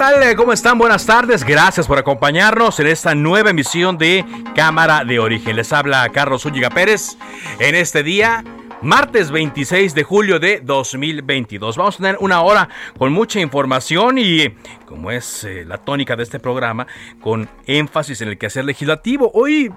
[0.00, 0.22] Tal?
[0.22, 0.78] Eh, ¿Cómo están?
[0.78, 1.44] Buenas tardes.
[1.44, 4.24] Gracias por acompañarnos en esta nueva emisión de
[4.56, 5.56] Cámara de Origen.
[5.56, 7.18] Les habla Carlos Zúñiga Pérez
[7.58, 8.42] en este día,
[8.80, 11.76] martes 26 de julio de 2022.
[11.76, 14.48] Vamos a tener una hora con mucha información y,
[14.86, 16.86] como es eh, la tónica de este programa,
[17.20, 19.30] con énfasis en el quehacer legislativo.
[19.34, 19.70] Hoy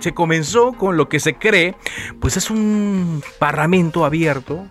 [0.00, 1.74] se comenzó con lo que se cree,
[2.22, 4.66] pues es un parlamento abierto,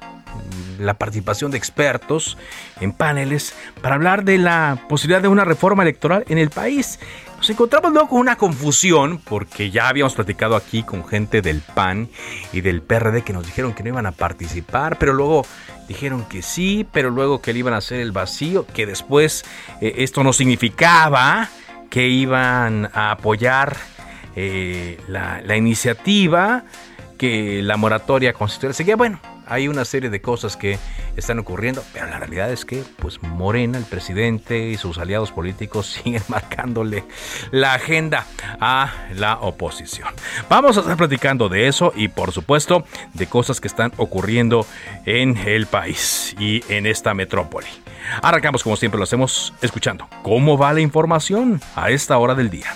[0.80, 2.38] la participación de expertos
[2.80, 7.00] en paneles para hablar de la posibilidad de una reforma electoral en el país.
[7.38, 12.08] Nos encontramos luego con una confusión porque ya habíamos platicado aquí con gente del PAN
[12.54, 15.46] y del PRD que nos dijeron que no iban a participar, pero luego
[15.88, 19.44] dijeron que sí, pero luego que le iban a hacer el vacío, que después
[19.82, 21.50] eh, esto no significaba
[21.90, 23.76] que iban a apoyar
[24.36, 26.64] eh, la, la iniciativa,
[27.18, 28.96] que la moratoria constitucional seguía.
[28.96, 29.20] Bueno,
[29.52, 30.80] hay una serie de cosas que
[31.18, 35.88] están ocurriendo, pero la realidad es que pues Morena, el presidente y sus aliados políticos
[36.04, 37.04] siguen marcándole
[37.52, 38.26] la agenda
[38.62, 40.08] a la oposición.
[40.50, 44.66] Vamos a estar platicando de eso y por supuesto de cosas que están ocurriendo
[45.06, 47.68] en el país y en esta metrópoli.
[48.22, 52.74] Arrancamos como siempre lo hacemos escuchando cómo va la información a esta hora del día.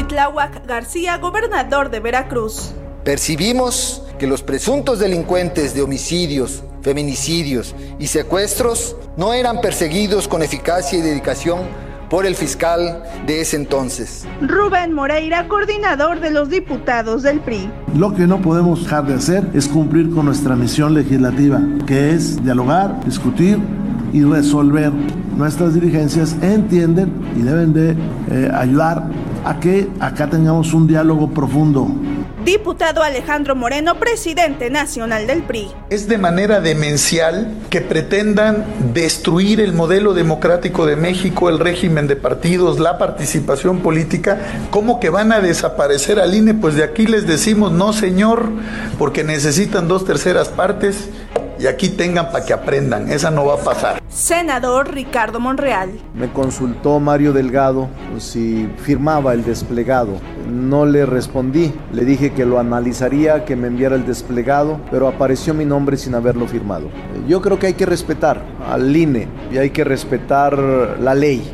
[0.00, 2.72] Cuitláhuac García, gobernador de Veracruz.
[3.04, 10.98] Percibimos que los presuntos delincuentes de homicidios, feminicidios y secuestros no eran perseguidos con eficacia
[10.98, 11.64] y dedicación
[12.08, 14.26] por el fiscal de ese entonces.
[14.40, 17.70] Rubén Moreira, coordinador de los diputados del PRI.
[17.94, 22.42] Lo que no podemos dejar de hacer es cumplir con nuestra misión legislativa, que es
[22.42, 23.58] dialogar, discutir
[24.12, 24.92] y resolver.
[25.36, 27.96] Nuestras dirigencias entienden y deben de
[28.30, 29.08] eh, ayudar
[29.44, 31.88] a que acá tengamos un diálogo profundo.
[32.44, 35.68] Diputado Alejandro Moreno, presidente nacional del PRI.
[35.90, 42.16] Es de manera demencial que pretendan destruir el modelo democrático de México, el régimen de
[42.16, 44.38] partidos, la participación política.
[44.70, 46.54] ¿Cómo que van a desaparecer al INE?
[46.54, 48.48] Pues de aquí les decimos, no señor,
[48.98, 51.10] porque necesitan dos terceras partes
[51.60, 53.10] y aquí tengan para que aprendan.
[53.10, 54.02] Esa no va a pasar.
[54.08, 55.90] Senador Ricardo Monreal.
[56.14, 57.88] Me consultó Mario Delgado
[58.18, 60.12] si firmaba el desplegado.
[60.50, 61.72] No le respondí.
[61.92, 66.14] Le dije que lo analizaría, que me enviara el desplegado, pero apareció mi nombre sin
[66.14, 66.88] haberlo firmado.
[67.28, 71.52] Yo creo que hay que respetar al INE y hay que respetar la ley.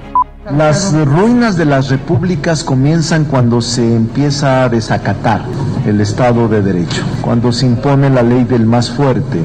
[0.57, 5.43] Las ruinas de las repúblicas comienzan cuando se empieza a desacatar
[5.85, 9.41] el Estado de Derecho, cuando se impone la ley del más fuerte,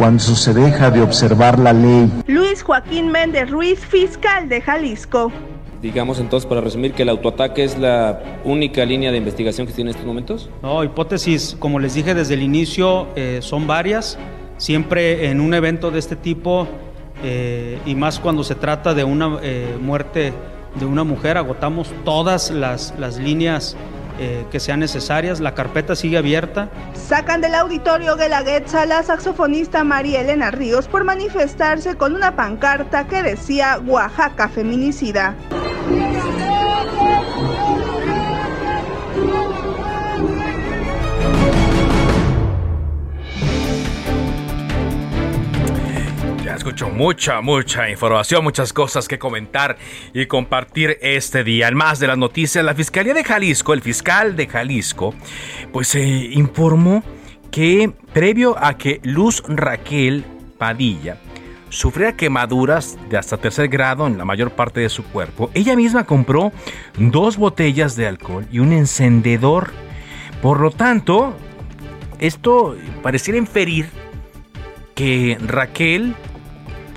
[0.00, 2.10] cuando se deja de observar la ley.
[2.26, 5.30] Luis Joaquín Méndez Ruiz, fiscal de Jalisco.
[5.82, 9.90] Digamos entonces, para resumir, que el autoataque es la única línea de investigación que tiene
[9.90, 10.48] en estos momentos.
[10.62, 14.16] No, hipótesis, como les dije desde el inicio, eh, son varias.
[14.56, 16.66] Siempre en un evento de este tipo
[17.22, 20.32] eh, y más cuando se trata de una eh, muerte
[20.76, 23.76] de una mujer, agotamos todas las, las líneas
[24.22, 26.68] eh, que sean necesarias, la carpeta sigue abierta.
[26.92, 33.06] Sacan del auditorio Guelaguetza a la saxofonista María Elena Ríos por manifestarse con una pancarta
[33.06, 35.34] que decía Oaxaca feminicida.
[46.60, 49.78] Escucho mucha, mucha información, muchas cosas que comentar
[50.12, 51.68] y compartir este día.
[51.68, 55.14] En más de las noticias, la Fiscalía de Jalisco, el fiscal de Jalisco,
[55.72, 57.02] pues se informó
[57.50, 60.22] que previo a que Luz Raquel
[60.58, 61.16] Padilla
[61.70, 66.04] sufriera quemaduras de hasta tercer grado en la mayor parte de su cuerpo, ella misma
[66.04, 66.52] compró
[66.98, 69.70] dos botellas de alcohol y un encendedor.
[70.42, 71.34] Por lo tanto,
[72.18, 73.88] esto pareciera inferir
[74.94, 76.14] que Raquel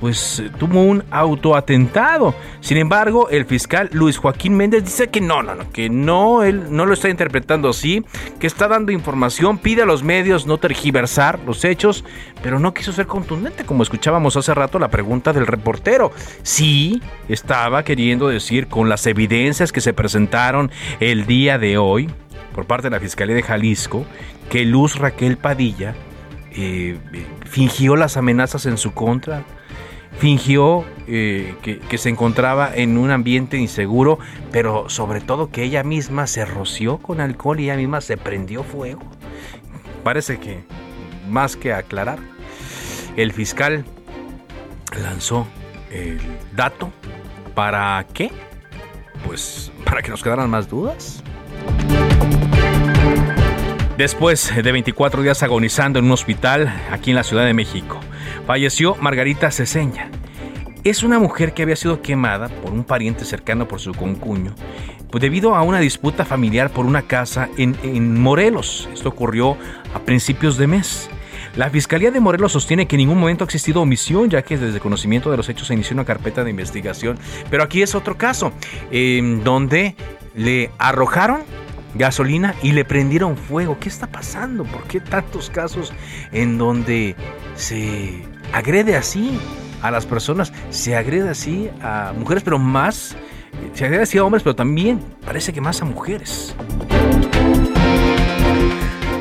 [0.04, 2.36] pues tuvo un autoatentado.
[2.60, 6.76] Sin embargo, el fiscal Luis Joaquín Méndez dice que no, no, no, que no, él
[6.76, 8.04] no lo está interpretando así,
[8.38, 12.04] que está dando información, pide a los medios no tergiversar los hechos,
[12.42, 16.12] pero no quiso ser contundente, como escuchábamos hace rato la pregunta del reportero.
[16.42, 20.70] Sí, estaba queriendo decir con las evidencias que se presentaron
[21.00, 22.10] el día de hoy
[22.54, 24.06] por parte de la Fiscalía de Jalisco,
[24.50, 25.96] que Luz Raquel Padilla
[26.52, 26.98] eh,
[27.46, 29.46] fingió las amenazas en su contra,
[30.18, 34.20] fingió eh, que, se encontraba en un ambiente inseguro,
[34.52, 38.64] pero sobre todo que ella misma se roció con alcohol y ella misma se prendió
[38.64, 39.02] fuego.
[40.04, 40.64] Parece que,
[41.30, 42.20] más que aclarar,
[43.16, 43.86] el fiscal
[45.02, 45.48] lanzó
[45.92, 46.20] el
[46.56, 46.92] dato.
[47.56, 48.32] ¿Para qué?
[49.26, 51.24] Pues para que nos quedaran más dudas.
[53.98, 58.00] Después de 24 días agonizando en un hospital aquí en la Ciudad de México,
[58.46, 60.10] falleció Margarita Ceseña.
[60.84, 64.54] Es una mujer que había sido quemada por un pariente cercano por su concuño,
[65.10, 68.90] pues debido a una disputa familiar por una casa en, en Morelos.
[68.94, 69.58] Esto ocurrió
[69.94, 71.10] a principios de mes.
[71.56, 74.76] La Fiscalía de Morelos sostiene que en ningún momento ha existido omisión, ya que desde
[74.76, 77.18] el conocimiento de los hechos se inició una carpeta de investigación.
[77.50, 78.52] Pero aquí es otro caso,
[78.92, 79.96] en donde
[80.36, 81.44] le arrojaron
[81.96, 83.78] gasolina y le prendieron fuego.
[83.80, 84.64] ¿Qué está pasando?
[84.64, 85.94] ¿Por qué tantos casos
[86.32, 87.16] en donde
[87.56, 89.38] se agrede así
[89.82, 90.54] a las personas?
[90.70, 93.18] Se agrede así a mujeres, pero más,
[93.74, 96.56] se agrede así a hombres, pero también parece que más a mujeres.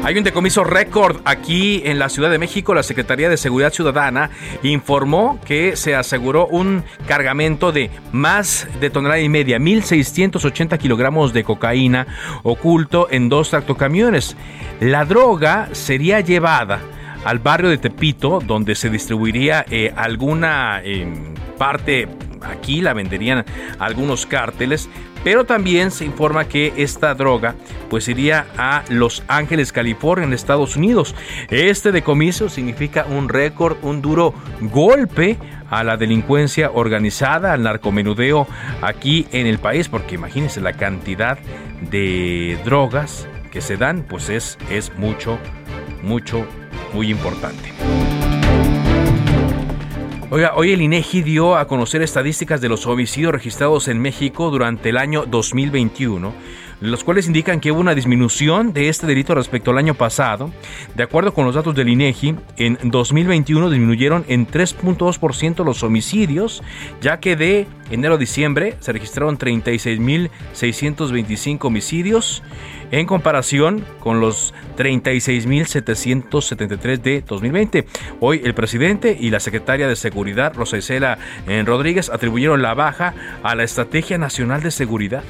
[0.05, 2.75] Hay un decomiso récord aquí en la Ciudad de México.
[2.75, 4.31] La Secretaría de Seguridad Ciudadana
[4.65, 11.45] informó que se aseguró un cargamento de más de tonelada y media, 1.680 kilogramos de
[11.45, 12.09] cocaína
[12.43, 14.37] oculto en dos tractocamiones.
[14.81, 16.81] La droga sería llevada
[17.25, 22.09] al barrio de Tepito, donde se distribuiría eh, alguna em, parte
[22.45, 23.45] aquí la venderían
[23.79, 24.89] algunos cárteles,
[25.25, 27.55] pero también se informa que esta droga
[27.89, 31.15] pues iría a Los Ángeles, California, en Estados Unidos.
[31.51, 35.39] Este decomiso significa un récord, un duro golpe
[35.71, 38.47] a la delincuencia organizada, al narcomenudeo
[38.83, 41.39] aquí en el país, porque imagínense la cantidad
[41.91, 45.39] de drogas que se dan, pues es, es mucho,
[46.03, 46.47] mucho,
[46.93, 47.73] muy importante.
[50.31, 54.97] Hoy el INEGI dio a conocer estadísticas de los homicidios registrados en México durante el
[54.97, 56.33] año 2021
[56.83, 60.51] los cuales indican que hubo una disminución de este delito respecto al año pasado.
[60.97, 66.61] De acuerdo con los datos del INEGI, en 2021 disminuyeron en 3.2% los homicidios,
[67.01, 72.43] ya que de enero a diciembre se registraron 36.625 homicidios
[72.93, 77.87] en comparación con los 36.773 de 2020.
[78.21, 81.19] Hoy el presidente y la secretaria de Seguridad, Rosa Isela
[81.49, 85.25] eh, Rodríguez, atribuyeron la baja a la Estrategia Nacional de Seguridad.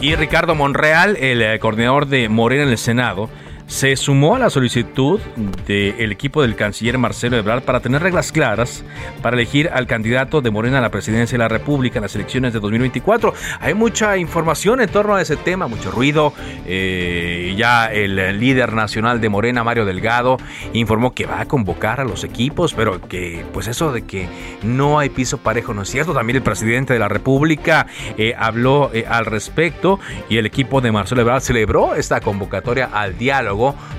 [0.00, 3.30] Y Ricardo Monreal, el eh, coordinador de Morena en el Senado,
[3.66, 5.20] se sumó a la solicitud
[5.66, 8.84] del equipo del canciller Marcelo Ebrard para tener reglas claras
[9.22, 12.52] para elegir al candidato de Morena a la presidencia de la República en las elecciones
[12.52, 13.32] de 2024.
[13.60, 16.34] Hay mucha información en torno a ese tema, mucho ruido.
[16.66, 20.36] Eh, ya el líder nacional de Morena, Mario Delgado,
[20.74, 24.28] informó que va a convocar a los equipos, pero que pues eso de que
[24.62, 26.12] no hay piso parejo no es cierto.
[26.12, 27.86] También el presidente de la República
[28.18, 29.98] eh, habló eh, al respecto
[30.28, 33.53] y el equipo de Marcelo Ebrard celebró esta convocatoria al diálogo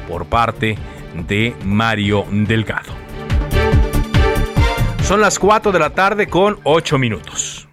[0.08, 0.78] por parte
[1.28, 2.94] de Mario Delgado.
[5.04, 7.68] Son las 4 de la tarde con 8 minutos.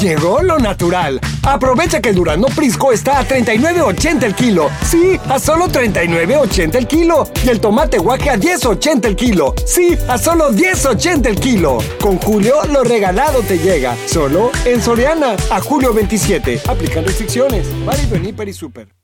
[0.00, 1.20] Llegó lo natural.
[1.44, 4.70] Aprovecha que el Durano Prisco está a 39.80 el kilo.
[4.84, 7.28] Sí, a solo 39.80 el kilo.
[7.44, 9.54] Y el tomate guaje a 10.80 el kilo.
[9.66, 11.78] Sí, a solo 10.80 el kilo.
[12.00, 13.96] Con Julio, lo regalado te llega.
[14.06, 15.36] Solo en Soriana.
[15.50, 16.62] A julio 27.
[16.68, 17.68] Aplican restricciones.
[17.84, 19.03] Válido en Hiper y Super.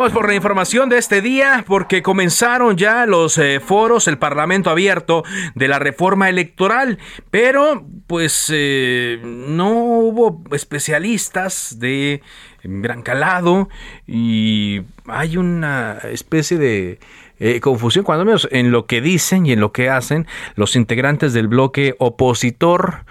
[0.00, 4.70] Vamos por la información de este día porque comenzaron ya los eh, foros, el Parlamento
[4.70, 6.96] abierto de la reforma electoral,
[7.30, 12.22] pero pues eh, no hubo especialistas de
[12.62, 13.68] gran calado
[14.06, 16.98] y hay una especie de
[17.40, 21.32] eh, confusión, cuando menos en lo que dicen y en lo que hacen los integrantes
[21.32, 23.04] del bloque opositor,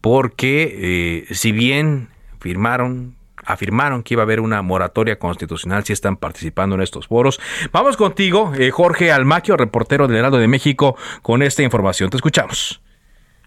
[0.00, 2.08] porque eh, si bien
[2.40, 3.16] firmaron
[3.46, 7.40] afirmaron que iba a haber una moratoria constitucional si están participando en estos foros.
[7.72, 12.10] Vamos contigo, eh, Jorge Almaquio, reportero del Heraldo de México, con esta información.
[12.10, 12.82] Te escuchamos.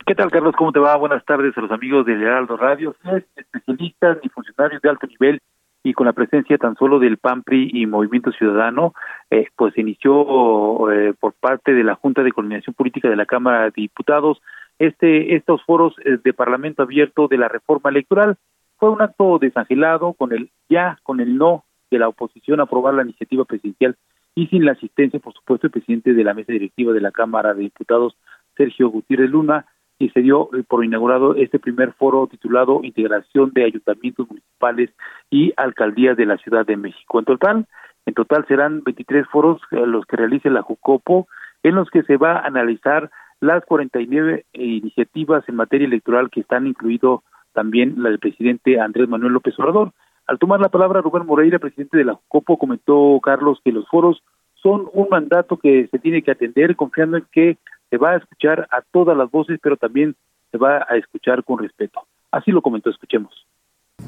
[0.05, 0.55] ¿Qué tal, Carlos?
[0.57, 0.95] ¿Cómo te va?
[0.95, 2.95] Buenas tardes a los amigos de Heraldo Radio.
[3.35, 5.41] Especialistas y funcionarios de alto nivel
[5.83, 8.93] y con la presencia tan solo del PAMPRI y Movimiento Ciudadano,
[9.29, 13.65] eh, pues inició eh, por parte de la Junta de Coordinación Política de la Cámara
[13.65, 14.41] de Diputados
[14.77, 18.37] este estos foros eh, de Parlamento abierto de la reforma electoral.
[18.77, 22.93] Fue un acto desangelado con el ya, con el no de la oposición a aprobar
[22.93, 23.97] la iniciativa presidencial
[24.35, 27.53] y sin la asistencia, por supuesto, del presidente de la mesa directiva de la Cámara
[27.53, 28.15] de Diputados,
[28.55, 29.65] Sergio Gutiérrez Luna,
[29.99, 34.89] y se dio por inaugurado este primer foro titulado Integración de Ayuntamientos Municipales
[35.29, 37.19] y Alcaldías de la Ciudad de México.
[37.19, 37.67] En total,
[38.05, 41.27] en total serán 23 foros eh, los que realice la JUCOPO,
[41.63, 46.65] en los que se va a analizar las 49 iniciativas en materia electoral que están
[46.65, 49.91] incluido también la del presidente Andrés Manuel López Obrador.
[50.27, 54.23] Al tomar la palabra, Rubén Moreira, presidente de la JUCOPO, comentó Carlos que los foros
[54.55, 57.57] son un mandato que se tiene que atender confiando en que
[57.89, 60.15] se va a escuchar a todas las voces, pero también
[60.51, 62.01] se va a escuchar con respeto.
[62.31, 63.45] Así lo comentó, escuchemos.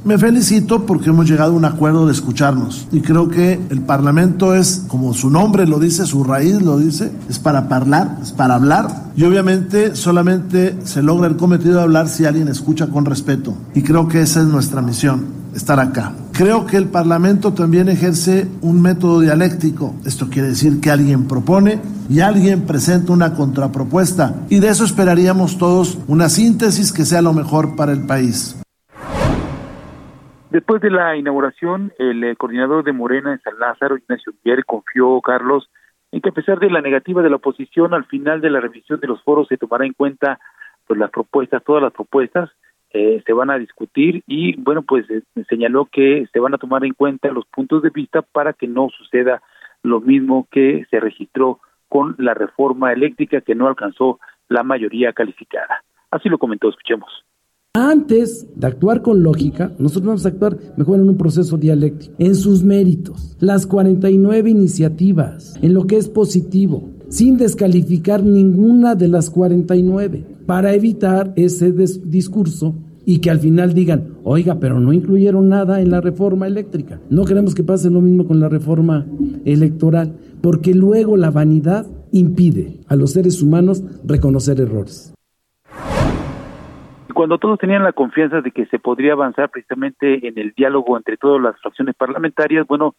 [0.03, 4.55] Me felicito porque hemos llegado a un acuerdo de escucharnos y creo que el Parlamento
[4.55, 8.55] es, como su nombre lo dice, su raíz lo dice, es para hablar, es para
[8.55, 13.53] hablar y obviamente solamente se logra el cometido de hablar si alguien escucha con respeto
[13.75, 16.13] y creo que esa es nuestra misión estar acá.
[16.41, 19.93] Creo que el Parlamento también ejerce un método dialéctico.
[20.07, 21.77] Esto quiere decir que alguien propone
[22.09, 24.33] y alguien presenta una contrapropuesta.
[24.49, 28.59] Y de eso esperaríamos todos una síntesis que sea lo mejor para el país.
[30.49, 35.21] Después de la inauguración, el eh, coordinador de Morena en San Lázaro, Ignacio Pierre, confió,
[35.21, 35.69] Carlos,
[36.11, 38.99] en que a pesar de la negativa de la oposición, al final de la revisión
[38.99, 40.39] de los foros se tomará en cuenta
[40.87, 42.49] pues las propuestas, todas las propuestas,
[42.93, 46.83] eh, se van a discutir y bueno pues eh, señaló que se van a tomar
[46.85, 49.41] en cuenta los puntos de vista para que no suceda
[49.83, 55.83] lo mismo que se registró con la reforma eléctrica que no alcanzó la mayoría calificada.
[56.09, 57.09] Así lo comentó, escuchemos.
[57.73, 62.35] Antes de actuar con lógica, nosotros vamos a actuar mejor en un proceso dialéctico, en
[62.35, 69.29] sus méritos, las 49 iniciativas, en lo que es positivo, sin descalificar ninguna de las
[69.29, 72.73] 49, para evitar ese discurso
[73.05, 77.01] y que al final digan, oiga, pero no incluyeron nada en la reforma eléctrica.
[77.09, 79.05] No queremos que pase lo mismo con la reforma
[79.43, 85.13] electoral, porque luego la vanidad impide a los seres humanos reconocer errores.
[87.13, 91.17] Cuando todos tenían la confianza de que se podría avanzar precisamente en el diálogo entre
[91.17, 92.95] todas las fracciones parlamentarias, bueno,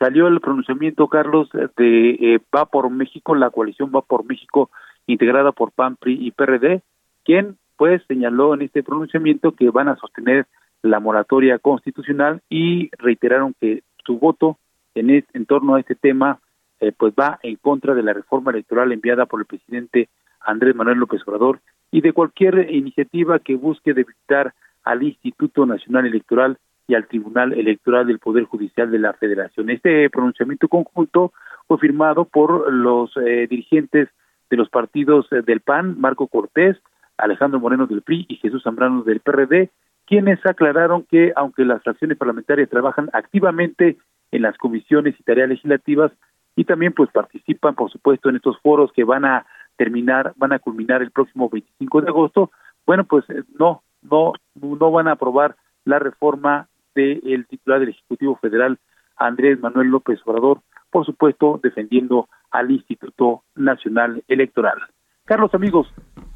[0.00, 4.70] salió el pronunciamiento, Carlos, de eh, Va por México, la coalición Va por México,
[5.06, 6.82] integrada por PAN, PRI y PRD,
[7.24, 10.46] quien pues señaló en este pronunciamiento que van a sostener
[10.82, 14.58] la moratoria constitucional y reiteraron que su voto
[14.94, 16.40] en, en torno a este tema
[16.80, 20.08] eh, pues va en contra de la reforma electoral enviada por el presidente
[20.40, 26.58] Andrés Manuel López Obrador y de cualquier iniciativa que busque debilitar al Instituto Nacional Electoral
[26.90, 29.70] y al Tribunal Electoral del Poder Judicial de la Federación.
[29.70, 31.32] Este pronunciamiento conjunto
[31.68, 34.08] fue firmado por los eh, dirigentes
[34.50, 36.76] de los partidos eh, del PAN, Marco Cortés,
[37.16, 39.70] Alejandro Moreno del PRI y Jesús Zambrano del PRD,
[40.04, 43.96] quienes aclararon que aunque las fracciones parlamentarias trabajan activamente
[44.32, 46.10] en las comisiones y tareas legislativas
[46.56, 50.58] y también pues participan por supuesto en estos foros que van a terminar, van a
[50.58, 52.50] culminar el próximo 25 de agosto,
[52.84, 55.54] bueno pues eh, no, no, no van a aprobar
[55.84, 58.78] la reforma del titular del Ejecutivo Federal,
[59.16, 64.78] Andrés Manuel López Obrador, por supuesto, defendiendo al Instituto Nacional Electoral.
[65.24, 65.86] Carlos, amigos,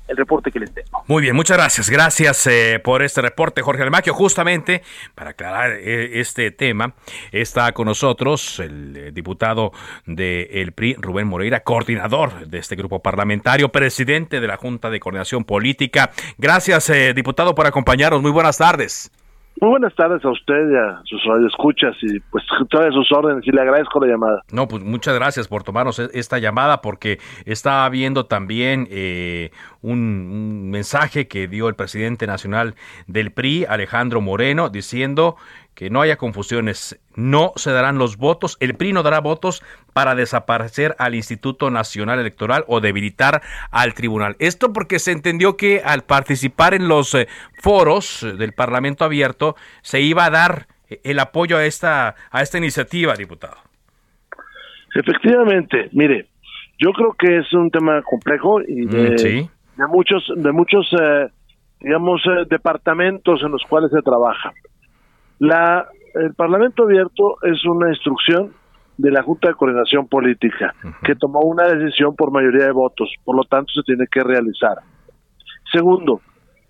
[0.07, 1.03] el reporte que les tengo.
[1.09, 1.91] Muy bien, muchas gracias.
[1.91, 4.15] Gracias eh, por este reporte, Jorge Almaquio.
[4.15, 4.83] Justamente
[5.15, 6.95] para aclarar eh, este tema,
[7.33, 9.73] está con nosotros el eh, diputado
[10.07, 15.45] del PRI, Rubén Moreira, coordinador de este grupo parlamentario, presidente de la Junta de Coordinación
[15.45, 16.13] Política.
[16.39, 18.23] Gracias, diputado, por acompañarnos.
[18.23, 19.11] Muy buenas tardes.
[19.61, 23.53] Muy buenas tardes a usted y a sus radioescuchas y pues todas sus órdenes y
[23.53, 24.43] le agradezco la llamada.
[24.53, 30.71] No, pues muchas gracias por tomarnos e-, esta llamada porque está viendo también eh, un,
[30.71, 32.75] mensaje que dio el presidente nacional
[33.07, 35.37] del PRI, Alejandro Moreno, diciendo
[35.75, 39.63] que no haya confusiones, no se darán los votos, el PRI no dará votos
[39.93, 44.37] para desaparecer al Instituto Nacional Electoral o debilitar al tribunal.
[44.39, 47.29] Esto porque se entendió que al participar en los eh,
[47.61, 52.43] foros eh, del Parlamento abierto se iba a dar eh, el apoyo a esta a
[52.43, 53.57] esta iniciativa, diputado.
[54.95, 56.27] Efectivamente, mire,
[56.79, 60.89] yo creo que es un tema complejo y de, mm, muchos de muchos
[61.81, 64.53] digamos departamentos en los cuales se trabaja.
[65.39, 68.53] La, el Parlamento Abierto es una instrucción
[68.97, 73.37] de la Junta de Coordinación Política, que tomó una decisión por mayoría de votos, por
[73.37, 74.79] lo tanto se tiene que realizar.
[75.73, 76.21] Segundo,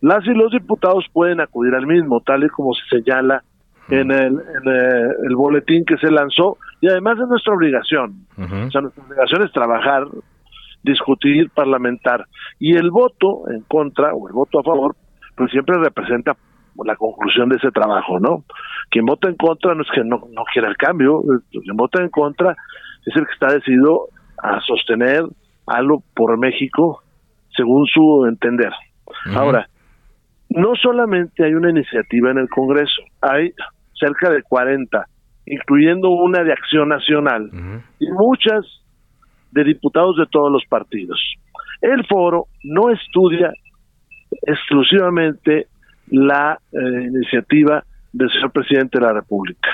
[0.01, 3.43] las y los diputados pueden acudir al mismo, tal y como se señala
[3.89, 8.27] en el, en eh, el, boletín que se lanzó y además es nuestra obligación.
[8.37, 10.05] O sea, nuestra obligación es trabajar,
[10.83, 12.27] discutir, parlamentar.
[12.59, 14.97] Y el voto en contra o el voto a favor,
[15.37, 16.35] pues siempre representa
[16.85, 18.45] la conclusión de ese trabajo, ¿no?
[18.91, 22.11] Quien vota en contra no es que no, no quiera el cambio, quien vota en
[22.11, 22.57] contra
[23.07, 24.09] es el que está decidido
[24.43, 25.25] a sostener
[25.67, 27.03] algo por México
[27.57, 28.73] según su entender.
[29.35, 29.69] Ahora,
[30.49, 33.53] no solamente hay una iniciativa en el Congreso, hay
[33.99, 35.07] cerca de 40,
[35.47, 37.51] incluyendo una de Acción Nacional
[37.99, 38.65] y muchas
[39.53, 41.21] de diputados de todos los partidos.
[41.81, 43.53] El foro no estudia
[44.43, 45.69] exclusivamente
[46.09, 49.71] la eh, iniciativa del señor presidente de la República.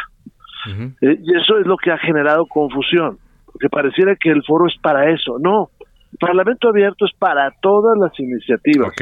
[0.67, 4.77] Eh, y eso es lo que ha generado confusión, porque pareciera que el foro es
[4.81, 5.39] para eso.
[5.41, 5.71] No,
[6.13, 8.93] el Parlamento abierto es para todas las iniciativas.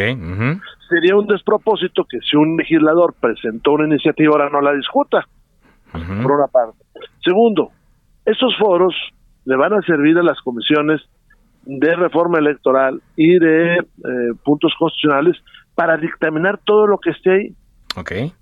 [0.88, 5.26] Sería un despropósito que si un legislador presentó una iniciativa ahora no la discuta,
[5.92, 6.78] por una parte.
[7.24, 7.70] Segundo,
[8.24, 8.94] esos foros
[9.44, 11.00] le van a servir a las comisiones
[11.64, 13.82] de reforma electoral y de eh,
[14.44, 15.36] puntos constitucionales
[15.78, 17.48] para dictaminar todo lo que esté ahí.
[17.96, 18.32] Okay.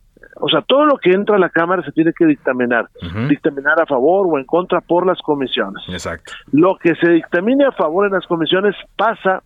[0.40, 2.86] O sea, todo lo que entra a la Cámara se tiene que dictaminar.
[3.28, 5.84] Dictaminar a favor o en contra por las comisiones.
[5.90, 6.32] Exacto.
[6.52, 9.42] Lo que se dictamine a favor en las comisiones pasa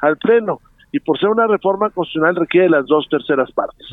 [0.00, 0.60] al Pleno.
[0.90, 3.88] Y por ser una reforma constitucional requiere las dos terceras partes.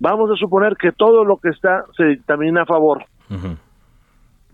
[0.00, 3.04] Vamos a suponer que todo lo que está se dictamina a favor.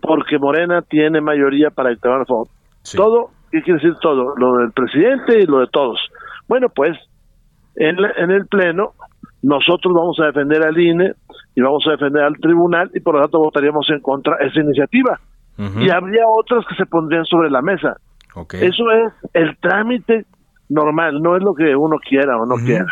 [0.01, 2.47] Porque Morena tiene mayoría para dictaminar a favor.
[2.97, 4.35] Todo, ¿qué quiere decir todo?
[4.35, 5.99] Lo del presidente y lo de todos.
[6.49, 6.97] Bueno, pues
[7.75, 8.93] en, en el Pleno
[9.43, 11.13] nosotros vamos a defender al INE
[11.53, 14.61] y vamos a defender al tribunal y por lo tanto votaríamos en contra de esa
[14.61, 15.19] iniciativa.
[15.55, 17.97] Y habría otras que se pondrían sobre la mesa.
[18.53, 20.25] Eso es el trámite
[20.67, 22.87] normal, no es lo que uno quiera o no quiera.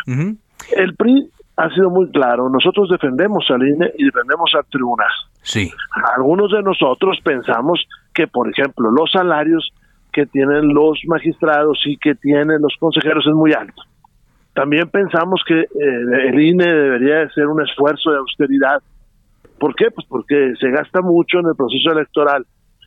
[0.76, 5.10] El PRI ha sido muy claro, nosotros defendemos al INE y defendemos al tribunal.
[5.42, 5.72] Sí.
[6.16, 9.72] Algunos de nosotros pensamos que, por ejemplo, los salarios
[10.12, 13.82] que tienen los magistrados y que tienen los consejeros es muy alto.
[14.54, 15.68] También pensamos que eh,
[16.28, 18.82] el INE debería hacer un esfuerzo de austeridad.
[19.58, 19.90] ¿Por qué?
[19.90, 22.44] Pues porque se gasta mucho en el proceso electoral.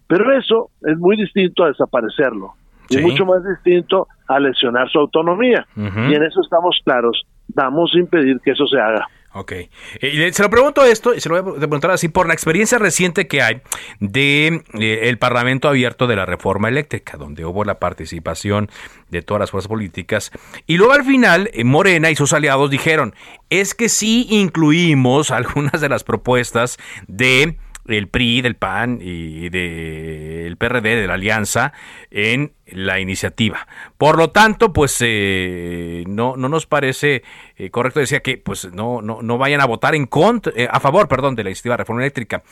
[0.07, 2.53] Pero eso es muy distinto a desaparecerlo.
[2.89, 5.65] Y mucho más distinto a lesionar su autonomía.
[5.75, 7.23] Y en eso estamos claros.
[7.47, 9.07] Vamos a impedir que eso se haga.
[9.37, 9.51] Ok.
[9.99, 12.77] Eh, se lo pregunto esto, y se lo voy a preguntar así, por la experiencia
[12.77, 13.61] reciente que hay
[13.99, 18.69] de eh, el Parlamento abierto de la reforma eléctrica, donde hubo la participación
[19.09, 20.31] de todas las fuerzas políticas.
[20.67, 23.13] Y luego al final, eh, Morena y sus aliados dijeron,
[23.49, 30.57] es que sí incluimos algunas de las propuestas de del PRI, del PAN y del
[30.57, 31.73] PRD, de la Alianza,
[32.11, 33.67] en la iniciativa.
[33.97, 37.23] Por lo tanto, pues eh, no, no nos parece
[37.57, 40.79] eh, correcto decía que pues no, no, no vayan a votar en contra, eh, a
[40.79, 42.43] favor, perdón, de la iniciativa de reforma eléctrica.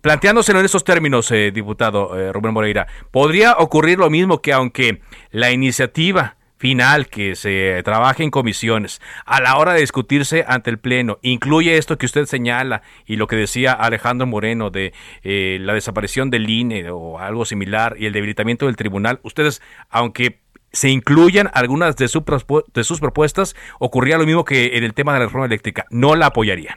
[0.00, 6.36] planteándoselo en esos términos, diputado Rubén Moreira, ¿podría ocurrir lo mismo que aunque la iniciativa
[6.62, 11.76] final que se trabaje en comisiones a la hora de discutirse ante el Pleno incluye
[11.76, 14.92] esto que usted señala y lo que decía Alejandro Moreno de
[15.24, 20.38] eh, la desaparición del INE o algo similar y el debilitamiento del tribunal, ustedes, aunque
[20.70, 25.18] se incluyan algunas de, de sus propuestas, ocurría lo mismo que en el tema de
[25.18, 26.76] la reforma eléctrica, no la apoyarían.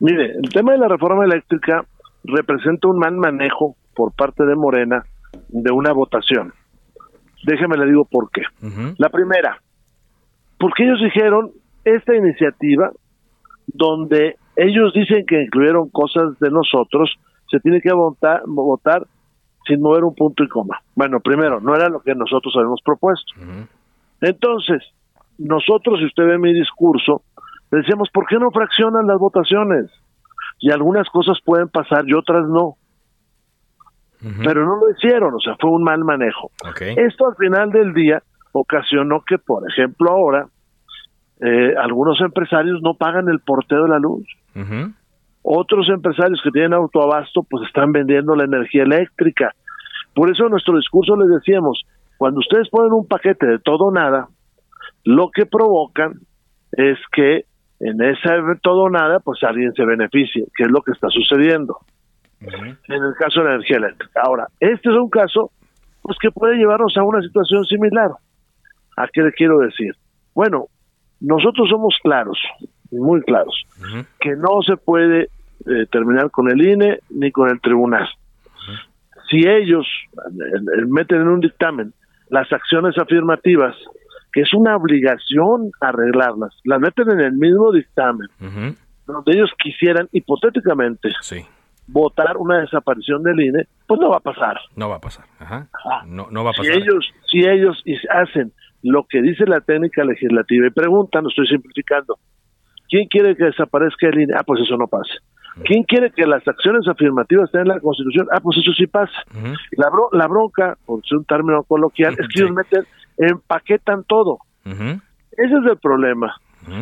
[0.00, 1.86] Mire, el tema de la reforma eléctrica
[2.24, 5.02] representa un mal manejo por parte de Morena
[5.48, 6.52] de una votación.
[7.44, 8.42] Déjeme le digo por qué.
[8.98, 9.60] La primera,
[10.58, 11.50] porque ellos dijeron
[11.84, 12.90] esta iniciativa
[13.66, 17.14] donde ellos dicen que incluyeron cosas de nosotros,
[17.50, 19.06] se tiene que votar, votar
[19.66, 20.80] sin mover un punto y coma.
[20.94, 23.32] Bueno, primero, no era lo que nosotros habíamos propuesto.
[24.20, 24.82] Entonces,
[25.38, 27.22] nosotros, si usted ve mi discurso,
[27.70, 29.90] decíamos, ¿por qué no fraccionan las votaciones?
[30.60, 32.76] Y algunas cosas pueden pasar y otras no
[34.42, 36.50] pero no lo hicieron, o sea, fue un mal manejo.
[36.96, 40.46] Esto al final del día ocasionó que, por ejemplo, ahora
[41.40, 44.26] eh, algunos empresarios no pagan el porteo de la luz.
[45.42, 49.52] Otros empresarios que tienen autoabasto, pues están vendiendo la energía eléctrica.
[50.14, 51.82] Por eso en nuestro discurso les decíamos,
[52.16, 54.28] cuando ustedes ponen un paquete de todo o nada,
[55.04, 56.14] lo que provocan
[56.72, 57.44] es que
[57.80, 58.30] en ese
[58.62, 61.78] todo o nada, pues alguien se beneficie, que es lo que está sucediendo
[62.46, 64.20] en el caso de la energía eléctrica.
[64.22, 65.50] Ahora, este es un caso
[66.02, 68.10] pues que puede llevarnos a una situación similar.
[68.96, 69.94] ¿A qué le quiero decir?
[70.34, 70.66] Bueno,
[71.20, 72.38] nosotros somos claros,
[72.90, 73.64] muy claros,
[74.20, 75.28] que no se puede
[75.66, 78.06] eh, terminar con el INE ni con el tribunal.
[79.30, 79.86] Si ellos
[80.86, 81.94] meten en un dictamen
[82.28, 83.74] las acciones afirmativas
[84.34, 86.52] que es una obligación arreglarlas.
[86.64, 88.26] Las meten en el mismo dictamen,
[89.06, 91.10] donde ellos quisieran hipotéticamente
[91.86, 94.58] votar una desaparición del INE, pues no va a pasar.
[94.76, 95.26] No va a pasar.
[95.38, 95.68] Ajá.
[96.06, 96.74] No, no va a pasar.
[96.74, 102.18] Si ellos, si ellos hacen lo que dice la técnica legislativa y preguntan, estoy simplificando,
[102.88, 104.34] ¿quién quiere que desaparezca el INE?
[104.36, 105.12] Ah, pues eso no pasa.
[105.62, 108.26] ¿Quién quiere que las acciones afirmativas estén en la Constitución?
[108.32, 109.12] Ah, pues eso sí pasa.
[109.76, 112.84] la, la bronca, por ser un término coloquial, es que ellos meten,
[113.18, 114.38] empaquetan todo.
[114.64, 116.34] Ese es el problema.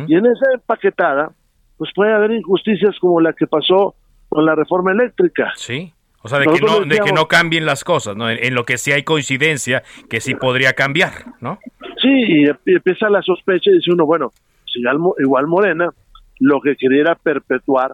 [0.07, 1.31] Y en esa empaquetada,
[1.77, 3.95] pues puede haber injusticias como la que pasó
[4.33, 5.51] con la reforma eléctrica.
[5.55, 5.93] Sí.
[6.23, 8.29] O sea, de que, no, de que no cambien las cosas, ¿no?
[8.29, 11.59] En, lo que sí hay coincidencia, que sí podría cambiar, ¿no?
[12.01, 14.31] Sí, y, empieza la sospecha y dice uno, bueno,
[14.65, 14.79] si
[15.19, 15.89] igual Morena
[16.39, 17.93] lo que quería era perpetuar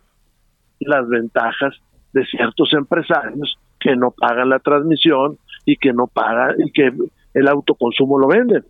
[0.79, 1.75] las ventajas
[2.13, 6.91] de ciertos empresarios que no pagan la transmisión y que no pagan y que
[7.33, 8.63] el autoconsumo lo venden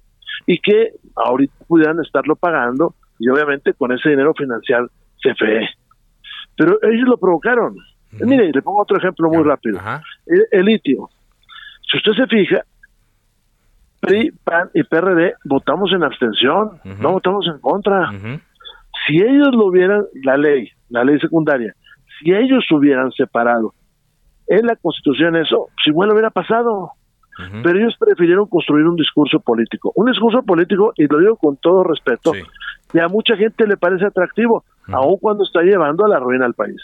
[0.48, 4.88] y que ahorita pudieran estarlo pagando y obviamente con ese dinero financiar
[5.22, 5.79] CFE.
[6.60, 7.78] Pero ellos lo provocaron.
[8.20, 9.80] Mire, le pongo otro ejemplo muy rápido.
[10.52, 11.10] El, litio.
[11.90, 12.66] Si usted se fija,
[14.02, 18.12] PRI, PAN y PRD votamos en abstención, no votamos en contra.
[19.08, 21.74] Si ellos lo hubieran, la ley, la ley secundaria,
[22.20, 23.74] si ellos hubieran separado
[24.48, 26.92] en la Constitución eso, si bueno hubiera pasado.
[27.64, 29.94] Pero ellos prefirieron construir un discurso político.
[29.96, 32.34] Un discurso político, y lo digo con todo respeto,
[32.92, 36.54] que a mucha gente le parece atractivo, aun cuando está llevando a la ruina al
[36.54, 36.82] país.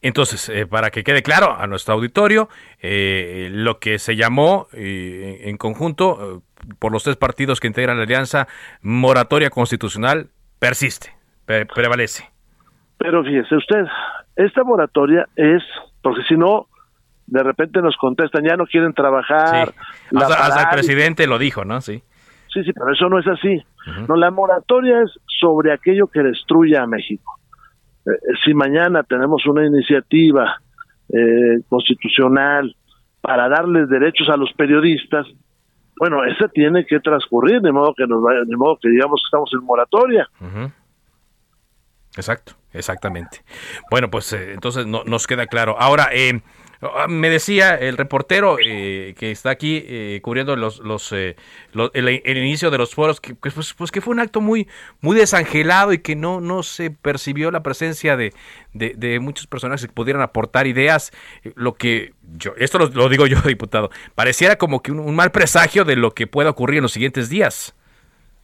[0.00, 2.48] Entonces, eh, para que quede claro a nuestro auditorio,
[2.80, 6.42] eh, lo que se llamó eh, en conjunto
[6.78, 8.48] por los tres partidos que integran la alianza,
[8.82, 11.14] moratoria constitucional, persiste,
[11.46, 12.30] prevalece.
[12.98, 13.84] Pero fíjese usted,
[14.36, 15.62] esta moratoria es,
[16.02, 16.68] porque si no,
[17.26, 19.72] de repente nos contestan, ya no quieren trabajar.
[20.14, 21.80] Hasta, el presidente lo dijo, ¿no?
[21.80, 22.02] Sí.
[22.52, 23.62] Sí, sí, pero eso no es así.
[24.08, 25.10] No, la moratoria es
[25.40, 27.38] sobre aquello que destruya a México.
[28.04, 28.10] Eh,
[28.44, 30.60] si mañana tenemos una iniciativa
[31.08, 32.76] eh, constitucional
[33.20, 35.26] para darles derechos a los periodistas,
[35.98, 39.26] bueno, esa tiene que transcurrir, de modo que nos vaya, de modo que digamos que
[39.26, 40.28] estamos en moratoria.
[42.16, 43.42] Exacto, exactamente.
[43.90, 45.76] Bueno, pues eh, entonces no, nos queda claro.
[45.78, 46.42] Ahora, eh,
[47.08, 52.78] me decía el reportero eh, que está aquí eh, cubriendo los, los, el, inicio de
[52.78, 54.66] los foros, que, pues, pues, que fue un acto muy,
[55.00, 58.32] muy desangelado y que no, no se percibió la presencia de,
[58.72, 61.12] de, muchos personajes que pudieran aportar ideas.
[61.54, 65.94] Lo que yo, esto lo, digo yo, diputado, pareciera como que un, mal presagio de
[65.94, 67.76] lo que pueda ocurrir en los siguientes días.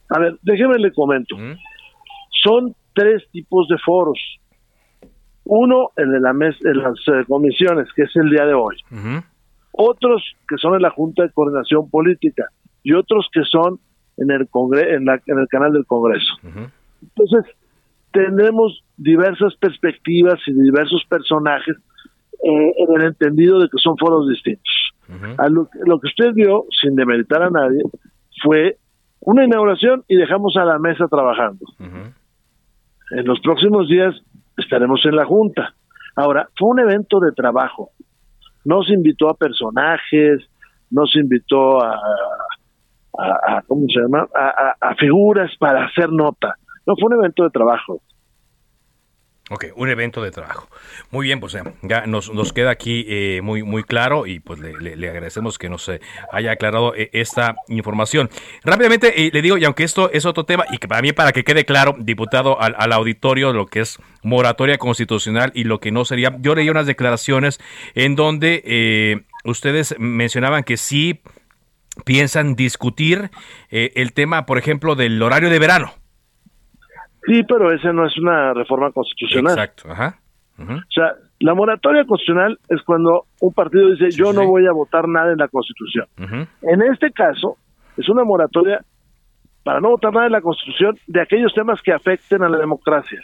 [0.09, 1.35] A ver, déjeme le comento.
[2.41, 4.17] Son tres tipos de foros.
[5.51, 8.75] Uno, el de la mes, las eh, comisiones, que es el día de hoy.
[9.71, 12.45] Otros que son en la Junta de Coordinación Política
[12.83, 13.79] y otros que son
[14.17, 16.33] en el congre en, en el canal del Congreso.
[17.01, 17.55] Entonces,
[18.11, 21.75] tenemos diversas perspectivas y diversos personajes
[22.43, 24.93] eh, en el entendido de que son foros distintos.
[25.49, 27.81] lo, que usted vio, sin demeritar a nadie,
[28.43, 28.77] fue
[29.21, 31.65] una inauguración y dejamos a la mesa trabajando
[33.11, 34.13] en los próximos días
[34.59, 35.73] estaremos en la Junta.
[36.15, 37.91] Ahora, fue un evento de trabajo.
[38.65, 40.41] No se invitó a personajes,
[40.91, 41.99] no se invitó a,
[43.17, 44.27] a, ¿cómo se llama?
[44.33, 46.55] a, figuras para hacer nota.
[46.85, 48.01] No, fue un evento de trabajo.
[49.51, 50.69] Ok, un evento de trabajo.
[51.09, 55.09] Muy bien, pues ya nos, nos queda aquí eh, muy, muy claro y pues le,
[55.09, 58.29] agradecemos que nos eh, haya aclarado eh, esta información.
[58.63, 61.43] Rápidamente le digo, y aunque esto es otro tema, y que para mí para que
[61.43, 66.05] quede claro, diputado, al, al, auditorio, lo que es moratoria constitucional y lo que no
[66.05, 67.59] sería, yo leí unas declaraciones
[67.95, 71.21] en donde ustedes mencionaban que sí
[72.05, 73.31] piensan discutir
[73.71, 75.98] el tema, por ejemplo, del horario de verano.
[77.25, 79.53] Sí, pero esa no es una reforma constitucional.
[79.53, 80.19] Exacto, ajá.
[80.59, 85.07] O sea, la moratoria constitucional es cuando un partido dice yo no voy a votar
[85.07, 86.05] nada en la Constitución.
[86.61, 87.55] En este caso,
[87.97, 88.83] es una moratoria
[89.63, 93.21] para no votar nada en la Constitución de aquellos temas que afecten a la democracia.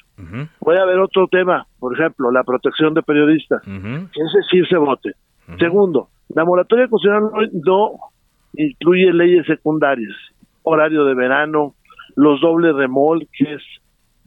[0.59, 3.61] Puede haber otro tema, por ejemplo, la protección de periodistas.
[3.67, 5.11] Ese sí se vote.
[5.59, 7.91] Segundo, la moratoria constitucional no
[8.53, 10.15] incluye leyes secundarias,
[10.63, 11.75] horario de verano,
[12.15, 13.61] los dobles remolques,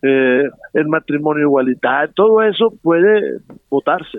[0.02, 0.42] eh,
[0.74, 4.18] el matrimonio igualitario, todo eso puede votarse.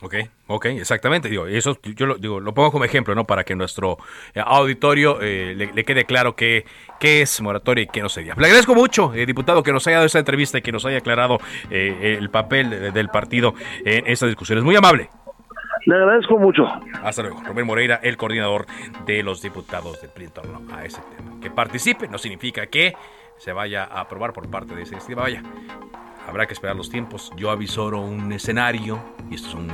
[0.00, 0.14] Ok,
[0.48, 1.28] ok, exactamente.
[1.28, 3.24] Digo, eso yo lo, digo, lo pongo como ejemplo, ¿no?
[3.24, 3.98] Para que nuestro
[4.34, 6.64] eh, auditorio eh, le, quede claro qué,
[6.98, 8.34] qué es moratoria y qué no sería.
[8.36, 11.38] Le agradezco mucho, diputado, que nos haya dado esta entrevista y que nos haya aclarado
[11.70, 14.64] el papel del partido en estas discusiones.
[14.64, 15.08] Muy amable.
[15.86, 16.66] Le agradezco mucho.
[17.02, 17.42] Hasta luego.
[17.44, 18.66] Rubén Moreira, el coordinador
[19.04, 21.40] de los diputados del PRI en torno a ese tema.
[21.40, 22.94] Que participe no significa que
[23.42, 25.22] se vaya a aprobar por parte de ese iniciativa.
[25.22, 25.42] Vaya,
[26.28, 27.32] habrá que esperar los tiempos.
[27.36, 29.68] Yo avisoro un escenario, y esto es un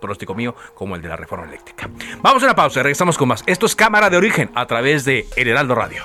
[0.00, 1.90] pronóstico mío, como el de la reforma eléctrica.
[2.22, 3.44] Vamos a una pausa, regresamos con más.
[3.46, 6.04] Esto es Cámara de Origen a través de El Heraldo Radio.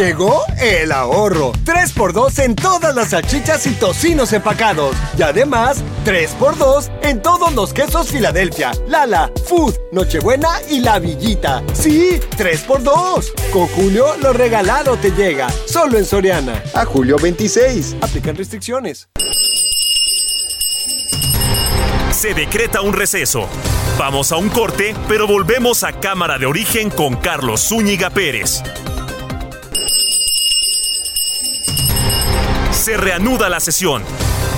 [0.00, 1.52] Llegó el ahorro.
[1.66, 4.96] 3x2 en todas las salchichas y tocinos empacados.
[5.18, 11.62] Y además, 3x2 en todos los quesos Filadelfia, Lala, Food, Nochebuena y La Villita.
[11.74, 13.50] Sí, 3x2.
[13.52, 15.50] Con Julio, lo regalado te llega.
[15.66, 16.62] Solo en Soriana.
[16.72, 17.96] A julio 26.
[18.00, 19.06] Aplican restricciones.
[22.10, 23.46] Se decreta un receso.
[23.98, 28.62] Vamos a un corte, pero volvemos a Cámara de Origen con Carlos Zúñiga Pérez.
[32.80, 34.02] Se reanuda la sesión.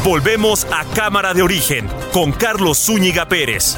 [0.04, 3.76] Volvemos a Cámara de Origen con Carlos Zúñiga Pérez.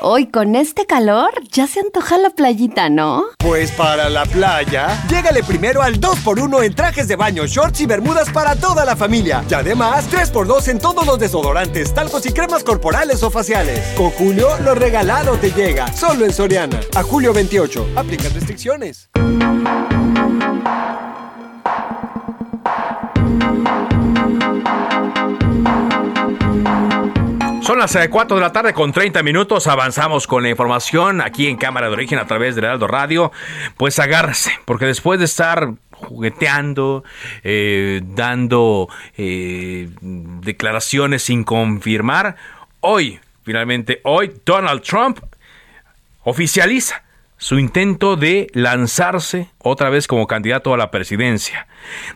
[0.00, 3.26] Hoy con este calor ya se antoja la playita, ¿no?
[3.38, 8.30] Pues para la playa, llégale primero al 2x1 en trajes de baño, shorts y bermudas
[8.30, 9.44] para toda la familia.
[9.48, 13.86] Y además, 3x2 en todos los desodorantes, talcos y cremas corporales o faciales.
[13.96, 15.92] Con Julio, lo regalado te llega.
[15.92, 16.80] Solo en Soriana.
[16.96, 17.90] A julio 28.
[17.94, 19.10] Aplican restricciones.
[27.68, 29.66] Son las 4 de la tarde con 30 minutos.
[29.66, 33.30] Avanzamos con la información aquí en Cámara de Origen a través de Heraldo Radio.
[33.76, 37.04] Pues agárrese, porque después de estar jugueteando,
[37.44, 42.36] eh, dando eh, declaraciones sin confirmar,
[42.80, 45.18] hoy, finalmente, hoy Donald Trump
[46.22, 47.02] oficializa
[47.36, 51.66] su intento de lanzarse otra vez como candidato a la presidencia.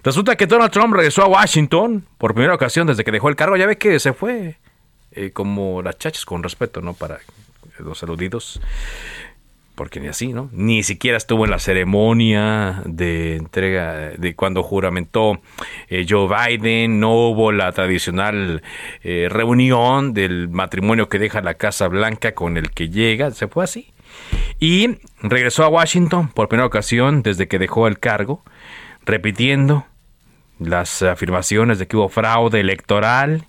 [0.02, 3.58] Resulta que Donald Trump regresó a Washington por primera ocasión desde que dejó el cargo.
[3.58, 4.56] Ya ve que se fue
[5.14, 6.94] eh, como las chachas, con respeto, ¿no?
[6.94, 7.20] Para
[7.78, 8.60] los aludidos.
[9.74, 10.50] Porque ni así, ¿no?
[10.52, 15.40] Ni siquiera estuvo en la ceremonia de entrega de cuando juramentó
[15.88, 17.00] eh, Joe Biden.
[17.00, 18.62] No hubo la tradicional
[19.02, 23.30] eh, reunión del matrimonio que deja la Casa Blanca con el que llega.
[23.30, 23.92] Se fue así.
[24.60, 28.44] Y regresó a Washington por primera ocasión desde que dejó el cargo,
[29.06, 29.86] repitiendo
[30.58, 33.46] las afirmaciones de que hubo fraude electoral,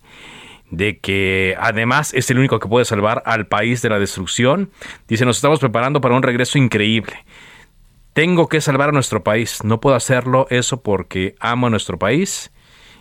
[0.73, 4.71] de que además es el único que puede salvar al país de la destrucción.
[5.07, 7.13] Dice, nos estamos preparando para un regreso increíble.
[8.13, 9.63] Tengo que salvar a nuestro país.
[9.63, 12.51] No puedo hacerlo eso porque amo a nuestro país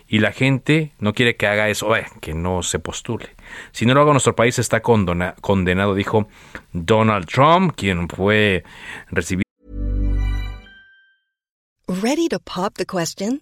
[0.07, 1.89] y la gente no quiere que haga eso,
[2.21, 3.35] que no se postule.
[3.71, 6.27] Si no lo hago, nuestro país está condenado, dijo
[6.71, 8.63] Donald Trump, quien fue
[9.09, 9.43] recibido.
[11.87, 13.41] Ready to pop the question?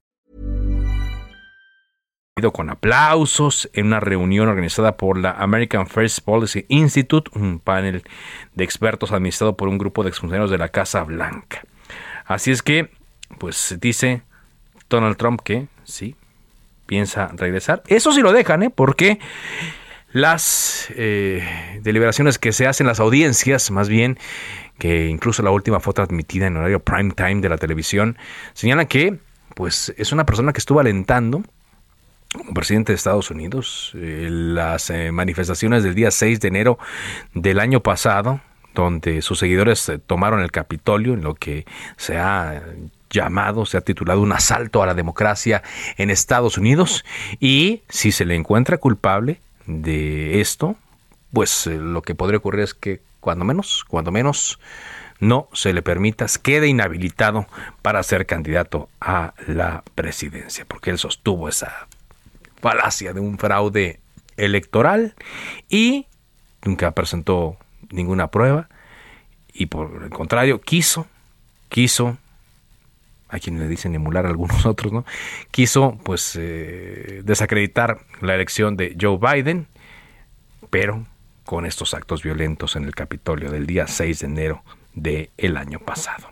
[2.53, 8.03] Con aplausos en una reunión organizada por la American First Policy Institute, un panel
[8.55, 11.61] de expertos administrado por un grupo de exfuncionarios de la Casa Blanca.
[12.25, 12.89] Así es que,
[13.37, 14.21] pues dice
[14.89, 16.15] Donald Trump que sí,
[16.85, 17.83] piensa regresar.
[17.87, 18.69] Eso sí lo dejan, ¿eh?
[18.69, 19.19] Porque
[20.13, 24.17] las eh, deliberaciones que se hacen, las audiencias, más bien,
[24.79, 28.17] que incluso la última fue transmitida en horario prime time de la televisión,
[28.53, 29.19] señalan que
[29.53, 31.43] pues es una persona que estuvo alentando
[32.53, 36.79] presidente de Estados Unidos eh, las eh, manifestaciones del día 6 de enero
[37.33, 38.41] del año pasado,
[38.73, 41.65] donde sus seguidores eh, tomaron el Capitolio, en lo que
[41.97, 42.61] se ha
[43.09, 45.61] llamado, se ha titulado un asalto a la democracia
[45.97, 47.03] en Estados Unidos,
[47.39, 50.75] y si se le encuentra culpable de esto,
[51.33, 54.59] pues lo que podría ocurrir es que cuando menos, cuando menos,
[55.19, 57.45] no se le permita, quede inhabilitado
[57.81, 61.87] para ser candidato a la presidencia, porque él sostuvo esa
[62.61, 63.99] falacia de un fraude
[64.37, 65.15] electoral
[65.69, 66.07] y
[66.63, 67.57] nunca presentó
[67.89, 68.69] ninguna prueba
[69.53, 71.07] y por el contrario quiso,
[71.69, 72.17] quiso,
[73.29, 75.05] a quien le dicen emular a algunos otros, ¿no?
[75.51, 79.67] Quiso pues eh, desacreditar la elección de Joe Biden,
[80.69, 81.05] pero
[81.45, 86.29] con estos actos violentos en el Capitolio del día 6 de enero del año pasado.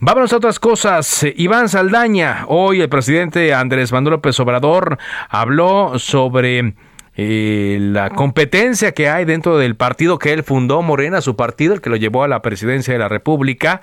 [0.00, 1.24] Vámonos a otras cosas.
[1.36, 6.74] Iván Saldaña, hoy el presidente Andrés Manuel López Obrador habló sobre
[7.16, 11.80] eh, la competencia que hay dentro del partido que él fundó, Morena, su partido, el
[11.80, 13.82] que lo llevó a la presidencia de la República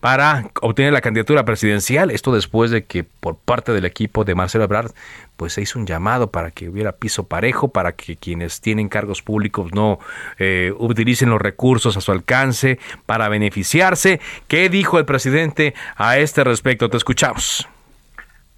[0.00, 2.10] para obtener la candidatura presidencial.
[2.10, 4.92] Esto después de que por parte del equipo de Marcelo Ebrard
[5.36, 9.22] pues se hizo un llamado para que hubiera piso parejo, para que quienes tienen cargos
[9.22, 9.98] públicos no
[10.38, 14.20] eh, utilicen los recursos a su alcance para beneficiarse.
[14.48, 16.88] ¿Qué dijo el presidente a este respecto?
[16.88, 17.68] Te escuchamos.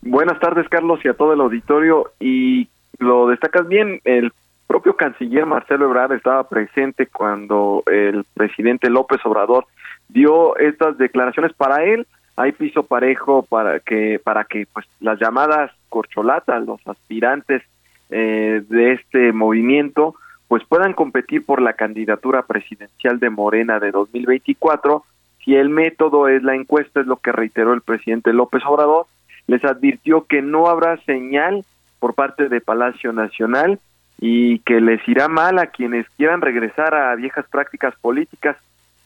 [0.03, 2.13] Buenas tardes, Carlos, y a todo el auditorio.
[2.21, 4.33] Y lo destacas bien, el
[4.67, 9.67] propio canciller Marcelo Ebrard estaba presente cuando el presidente López Obrador
[10.09, 11.53] dio estas declaraciones.
[11.55, 12.07] Para él
[12.37, 17.63] hay piso parejo para que para que pues las llamadas corcholatas los aspirantes
[18.11, 20.15] eh, de este movimiento
[20.49, 25.03] pues puedan competir por la candidatura presidencial de Morena de 2024
[25.45, 29.07] si el método es la encuesta es lo que reiteró el presidente López Obrador
[29.47, 31.65] les advirtió que no habrá señal
[31.99, 33.81] por parte de Palacio Nacional
[34.19, 38.57] y que les irá mal a quienes quieran regresar a viejas prácticas políticas.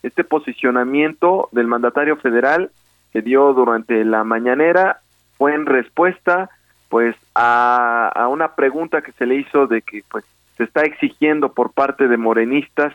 [0.03, 2.71] Este posicionamiento del mandatario federal
[3.13, 5.01] que dio durante la mañanera
[5.37, 6.51] fue en respuesta
[6.89, 10.25] pues a, una pregunta que se le hizo de que pues
[10.57, 12.93] se está exigiendo por parte de morenistas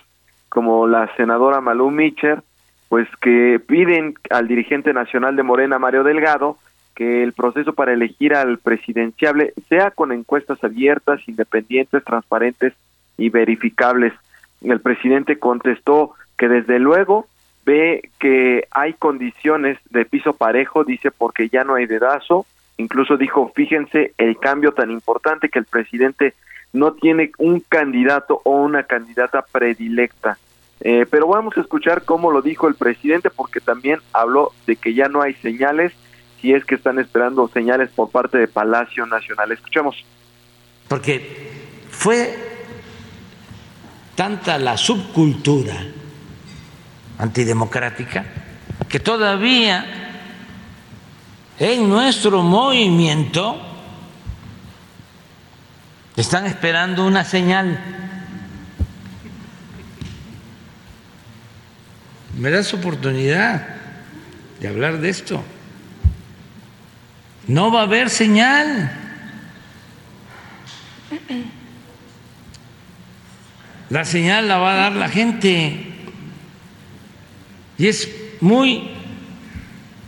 [0.49, 2.43] como la senadora Malú Micher
[2.89, 6.57] pues que piden al dirigente nacional de Morena Mario Delgado
[6.95, 12.73] que el proceso para elegir al presidenciable sea con encuestas abiertas, independientes, transparentes
[13.17, 14.13] y verificables.
[14.61, 17.27] El presidente contestó que desde luego
[17.65, 22.45] ve que hay condiciones de piso parejo, dice porque ya no hay dedazo,
[22.77, 26.33] incluso dijo, fíjense el cambio tan importante que el presidente
[26.73, 30.37] no tiene un candidato o una candidata predilecta.
[30.81, 34.93] Eh, pero vamos a escuchar cómo lo dijo el presidente porque también habló de que
[34.93, 35.93] ya no hay señales
[36.45, 39.51] y es que están esperando señales por parte de Palacio Nacional.
[39.51, 39.95] Escuchemos.
[40.87, 41.51] Porque
[41.89, 42.37] fue
[44.13, 45.75] tanta la subcultura
[47.17, 48.25] antidemocrática
[48.87, 49.85] que todavía
[51.57, 53.59] en nuestro movimiento
[56.15, 57.79] están esperando una señal.
[62.37, 63.67] Me das oportunidad
[64.59, 65.43] de hablar de esto.
[67.47, 68.91] No va a haber señal.
[73.89, 75.93] La señal la va a dar la gente.
[77.77, 78.09] Y es
[78.41, 78.89] muy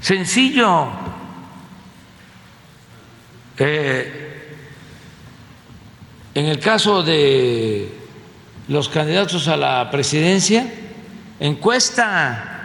[0.01, 0.89] sencillo.
[3.59, 4.27] Eh,
[6.33, 7.91] en el caso de
[8.67, 10.71] los candidatos a la presidencia,
[11.39, 12.56] encuesta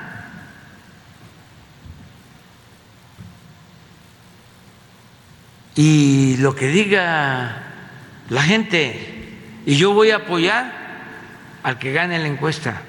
[5.75, 7.63] y lo que diga
[8.29, 10.73] la gente, y yo voy a apoyar
[11.63, 12.83] al que gane la encuesta.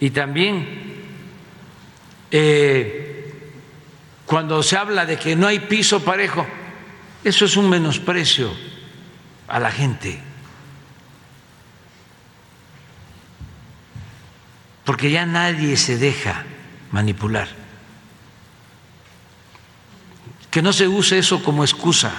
[0.00, 0.66] Y también
[2.30, 3.34] eh,
[4.24, 6.46] cuando se habla de que no hay piso parejo,
[7.24, 8.52] eso es un menosprecio
[9.48, 10.20] a la gente.
[14.84, 16.44] Porque ya nadie se deja
[16.92, 17.67] manipular
[20.50, 22.12] que no se use eso como excusa.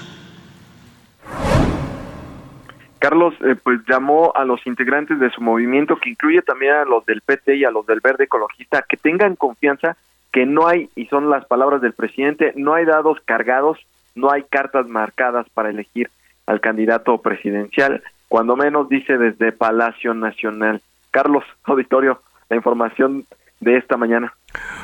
[2.99, 7.05] Carlos, eh, pues llamó a los integrantes de su movimiento, que incluye también a los
[7.05, 9.95] del PT y a los del Verde Ecologista, que tengan confianza
[10.31, 13.79] que no hay, y son las palabras del presidente, no hay dados cargados,
[14.15, 16.09] no hay cartas marcadas para elegir
[16.45, 20.81] al candidato presidencial, cuando menos dice desde Palacio Nacional.
[21.11, 23.25] Carlos, auditorio, la información
[23.59, 24.33] de esta mañana.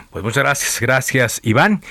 [0.09, 1.81] Pues muchas gracias, gracias Iván.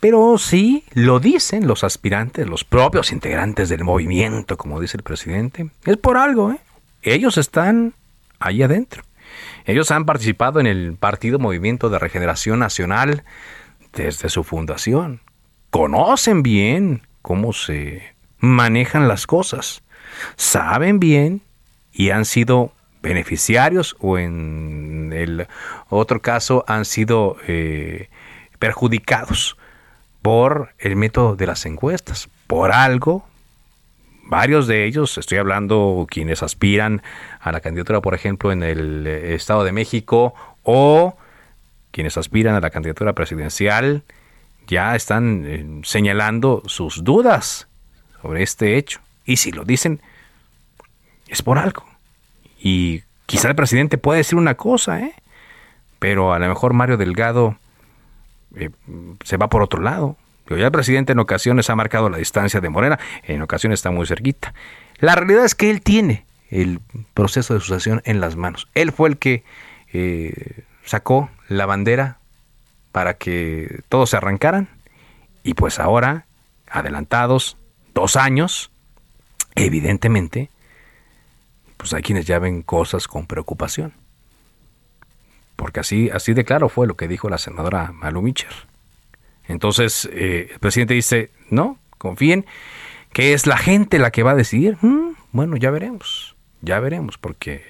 [0.00, 5.70] Pero sí lo dicen los aspirantes, los propios integrantes del movimiento, como dice el presidente.
[5.84, 6.60] Es por algo, ¿eh?
[7.02, 7.94] Ellos están
[8.38, 9.02] ahí adentro.
[9.66, 13.24] Ellos han participado en el Partido Movimiento de Regeneración Nacional
[13.92, 15.20] desde su fundación.
[15.70, 19.82] Conocen bien cómo se manejan las cosas.
[20.36, 21.42] Saben bien
[21.92, 22.72] y han sido
[23.02, 25.46] beneficiarios o en el
[25.88, 28.08] otro caso han sido eh,
[28.58, 29.56] perjudicados
[30.22, 32.28] por el método de las encuestas.
[32.46, 33.24] Por algo,
[34.24, 37.02] varios de ellos, estoy hablando quienes aspiran
[37.40, 41.16] a la candidatura, por ejemplo, en el eh, Estado de México o
[41.90, 44.02] quienes aspiran a la candidatura presidencial,
[44.66, 47.66] ya están eh, señalando sus dudas
[48.22, 49.00] sobre este hecho.
[49.24, 50.00] Y si lo dicen,
[51.28, 51.84] es por algo.
[52.58, 55.14] Y quizá el presidente puede decir una cosa, ¿eh?
[55.98, 57.56] pero a lo mejor Mario Delgado
[58.56, 58.70] eh,
[59.24, 60.16] se va por otro lado.
[60.48, 64.52] El presidente en ocasiones ha marcado la distancia de Morena, en ocasiones está muy cerquita.
[64.98, 66.80] La realidad es que él tiene el
[67.14, 68.68] proceso de sucesión en las manos.
[68.74, 69.44] Él fue el que
[69.92, 72.18] eh, sacó la bandera
[72.90, 74.68] para que todos se arrancaran
[75.44, 76.26] y pues ahora,
[76.68, 77.56] adelantados
[77.94, 78.70] dos años,
[79.54, 80.50] evidentemente,
[81.76, 83.92] pues hay quienes ya ven cosas con preocupación.
[85.60, 88.48] Porque así, así de claro fue lo que dijo la senadora Malu Micher.
[89.46, 92.46] Entonces, eh, el presidente dice, no, confíen
[93.12, 94.78] que es la gente la que va a decidir.
[94.80, 97.62] Mm, bueno, ya veremos, ya veremos, porque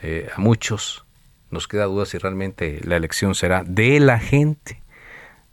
[0.00, 1.04] eh, a muchos
[1.50, 4.80] nos queda duda si realmente la elección será de la gente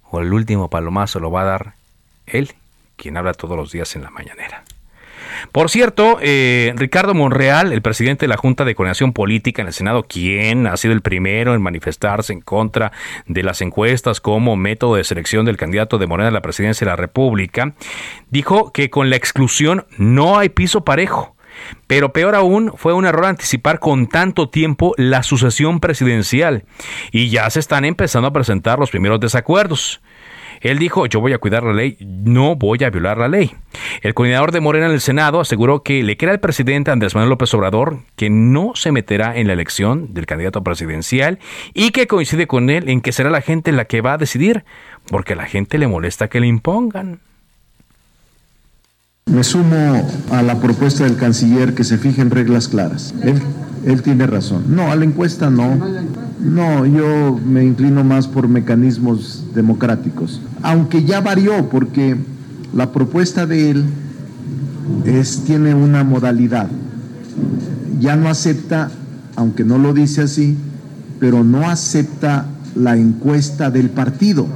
[0.10, 1.74] o el último palomazo lo va a dar
[2.28, 2.54] él,
[2.96, 4.64] quien habla todos los días en la mañanera.
[5.52, 9.74] Por cierto, eh, Ricardo Monreal, el presidente de la Junta de Coordinación Política en el
[9.74, 12.92] Senado, quien ha sido el primero en manifestarse en contra
[13.26, 16.92] de las encuestas como método de selección del candidato de Morena a la presidencia de
[16.92, 17.74] la República,
[18.30, 21.36] dijo que con la exclusión no hay piso parejo.
[21.88, 26.66] Pero peor aún, fue un error anticipar con tanto tiempo la sucesión presidencial.
[27.12, 30.02] Y ya se están empezando a presentar los primeros desacuerdos.
[30.62, 33.52] Él dijo, yo voy a cuidar la ley, no voy a violar la ley.
[34.02, 37.30] El coordinador de Morena en el Senado aseguró que le queda al presidente Andrés Manuel
[37.30, 41.40] López Obrador que no se meterá en la elección del candidato presidencial
[41.74, 44.66] y que coincide con él en que será la gente la que va a decidir,
[45.10, 47.20] porque a la gente le molesta que le impongan.
[49.28, 53.14] Me sumo a la propuesta del canciller que se fijen reglas claras.
[53.86, 54.64] Él, tiene razón.
[54.70, 55.78] No, a la encuesta no.
[56.40, 60.42] No, yo me inclino más por mecanismos democráticos.
[60.62, 62.16] Aunque ya varió porque
[62.74, 63.86] la propuesta de él
[65.06, 66.70] es, tiene una modalidad.
[68.00, 68.92] Ya no acepta,
[69.36, 70.58] aunque no lo dice así,
[71.20, 74.48] pero no acepta la encuesta del partido.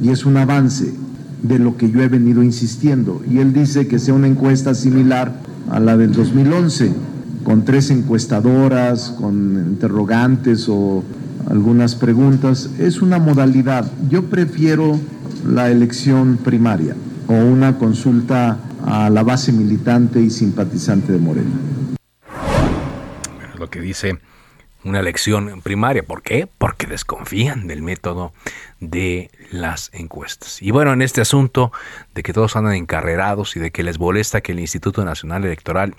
[0.00, 1.03] Y es un avance
[1.44, 3.22] de lo que yo he venido insistiendo.
[3.30, 5.32] Y él dice que sea una encuesta similar
[5.70, 6.92] a la del 2011,
[7.44, 11.04] con tres encuestadoras, con interrogantes o
[11.48, 12.70] algunas preguntas.
[12.78, 13.90] Es una modalidad.
[14.08, 14.98] Yo prefiero
[15.46, 16.96] la elección primaria
[17.28, 21.50] o una consulta a la base militante y simpatizante de Morena.
[23.58, 24.18] lo que dice
[24.84, 26.02] una elección primaria.
[26.02, 26.46] ¿Por qué?
[26.58, 28.32] Porque desconfían del método
[28.80, 30.60] de las encuestas.
[30.62, 31.72] Y bueno, en este asunto
[32.14, 35.94] de que todos andan encarrerados y de que les molesta que el Instituto Nacional Electoral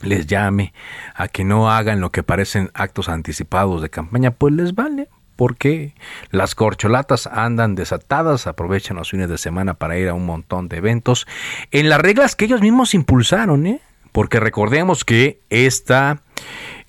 [0.00, 0.72] les llame
[1.14, 5.94] a que no hagan lo que parecen actos anticipados de campaña, pues les vale, porque
[6.30, 10.76] las corcholatas andan desatadas, aprovechan los fines de semana para ir a un montón de
[10.76, 11.26] eventos
[11.70, 13.80] en las reglas que ellos mismos impulsaron, ¿eh?
[14.12, 16.22] porque recordemos que esta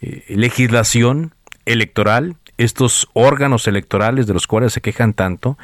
[0.01, 1.33] eh, legislación
[1.65, 5.57] electoral, estos órganos electorales de los cuales se quejan tanto,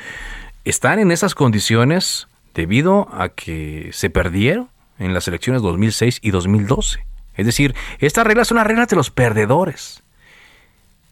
[0.65, 4.69] están en esas condiciones debido a que se perdieron
[4.99, 7.05] en las elecciones 2006 y 2012.
[7.36, 10.03] Es decir, estas reglas son las reglas de los perdedores.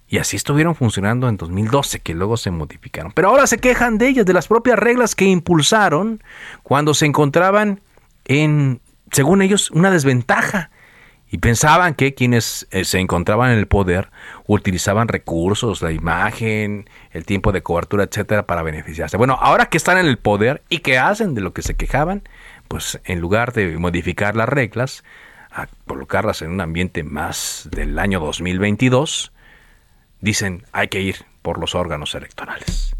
[0.10, 3.12] Y así estuvieron funcionando en 2012, que luego se modificaron.
[3.12, 6.24] Pero ahora se quejan de ellas, de las propias reglas que impulsaron
[6.64, 7.82] cuando se encontraban
[8.26, 10.72] en, según ellos, una desventaja
[11.32, 14.10] y pensaban que quienes eh, se encontraban en el poder
[14.48, 19.18] utilizaban recursos, la imagen, el tiempo de cobertura, etcétera, para beneficiarse.
[19.18, 22.24] Bueno, ahora que están en el poder y que hacen de lo que se quejaban,
[22.68, 25.04] pues en lugar de modificar las reglas,
[25.52, 29.32] a colocarlas en un ambiente más del año 2022,
[30.22, 32.96] dicen hay que ir por los órganos electorales.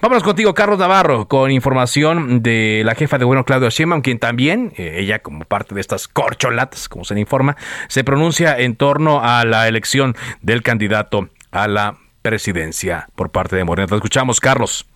[0.00, 4.72] Vámonos contigo, Carlos Navarro, con información de la jefa de gobierno Claudio Sheinbaum, quien también,
[4.76, 7.56] eh, ella como parte de estas corcholatas, como se le informa,
[7.88, 13.64] se pronuncia en torno a la elección del candidato a la presidencia por parte de
[13.64, 13.88] Morena.
[13.88, 14.86] Te escuchamos, Carlos.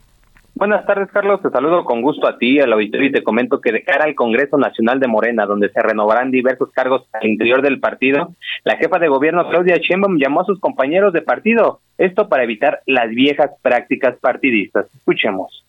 [0.57, 1.42] Buenas tardes, Carlos.
[1.42, 4.14] Te saludo con gusto a ti, al auditorio, y te comento que de cara al
[4.14, 9.00] Congreso Nacional de Morena, donde se renovarán diversos cargos al interior del partido, la jefa
[9.00, 13.50] de gobierno, Claudia Sheinbaum, llamó a sus compañeros de partido, esto para evitar las viejas
[13.62, 14.86] prácticas partidistas.
[14.94, 15.64] Escuchemos.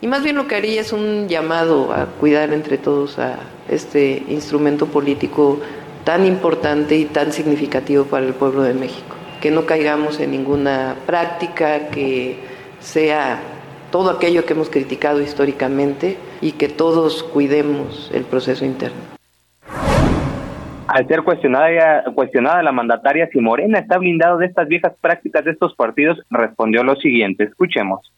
[0.00, 4.22] Y más bien lo que haría es un llamado a cuidar entre todos a este
[4.28, 5.60] instrumento político
[6.04, 9.16] tan importante y tan significativo para el pueblo de México.
[9.42, 12.38] Que no caigamos en ninguna práctica que
[12.78, 13.40] sea
[13.90, 19.00] todo aquello que hemos criticado históricamente y que todos cuidemos el proceso interno.
[20.86, 25.50] Al ser cuestionada, cuestionada la mandataria si Morena está blindado de estas viejas prácticas de
[25.50, 28.10] estos partidos, respondió lo siguiente, escuchemos.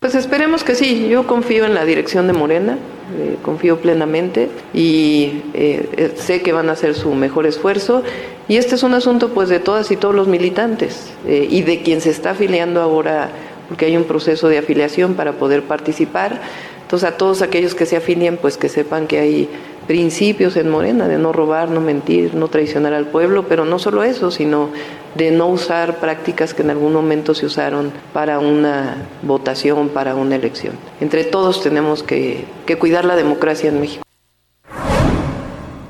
[0.00, 2.78] Pues esperemos que sí, yo confío en la dirección de Morena,
[3.18, 8.04] eh, confío plenamente y eh, eh, sé que van a hacer su mejor esfuerzo
[8.46, 12.00] y este es un asunto pues de todas y todos los militantes y de quien
[12.00, 13.28] se está afiliando ahora,
[13.68, 16.40] porque hay un proceso de afiliación para poder participar.
[16.82, 19.48] Entonces a todos aquellos que se afilien pues que sepan que hay
[19.86, 24.04] principios en Morena de no robar, no mentir, no traicionar al pueblo, pero no solo
[24.04, 24.68] eso, sino
[25.14, 30.36] de no usar prácticas que en algún momento se usaron para una votación, para una
[30.36, 30.74] elección.
[31.00, 34.07] Entre todos tenemos que, que cuidar la democracia en México.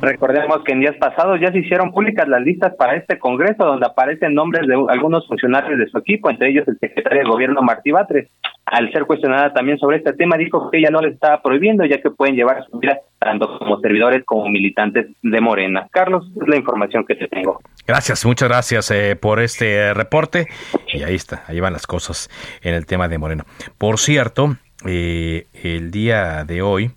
[0.01, 3.87] Recordemos que en días pasados ya se hicieron públicas las listas para este Congreso, donde
[3.87, 7.91] aparecen nombres de algunos funcionarios de su equipo, entre ellos el secretario de Gobierno Martí
[7.91, 8.29] Batres.
[8.65, 12.01] Al ser cuestionada también sobre este tema, dijo que ella no le estaba prohibiendo, ya
[12.01, 15.89] que pueden llevar su vida tanto como servidores como militantes de Morena.
[15.91, 17.61] Carlos, es la información que te tengo.
[17.87, 20.49] Gracias, muchas gracias eh, por este reporte.
[20.93, 22.29] Y ahí está, ahí van las cosas
[22.63, 23.45] en el tema de Morena.
[23.79, 26.91] Por cierto, eh, el día de hoy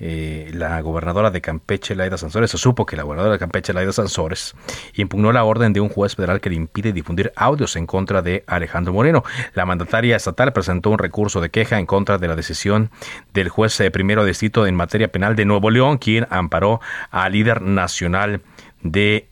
[0.00, 3.92] eh, la gobernadora de Campeche, Laida Sansores, se supo que la gobernadora de Campeche, Laida
[3.92, 4.54] Sansores,
[4.94, 8.42] impugnó la orden de un juez federal que le impide difundir audios en contra de
[8.46, 9.22] Alejandro Moreno.
[9.54, 12.90] La mandataria estatal presentó un recurso de queja en contra de la decisión
[13.34, 16.80] del juez eh, primero distrito en materia penal de Nuevo León, quien amparó
[17.10, 18.40] al líder nacional
[18.82, 19.28] de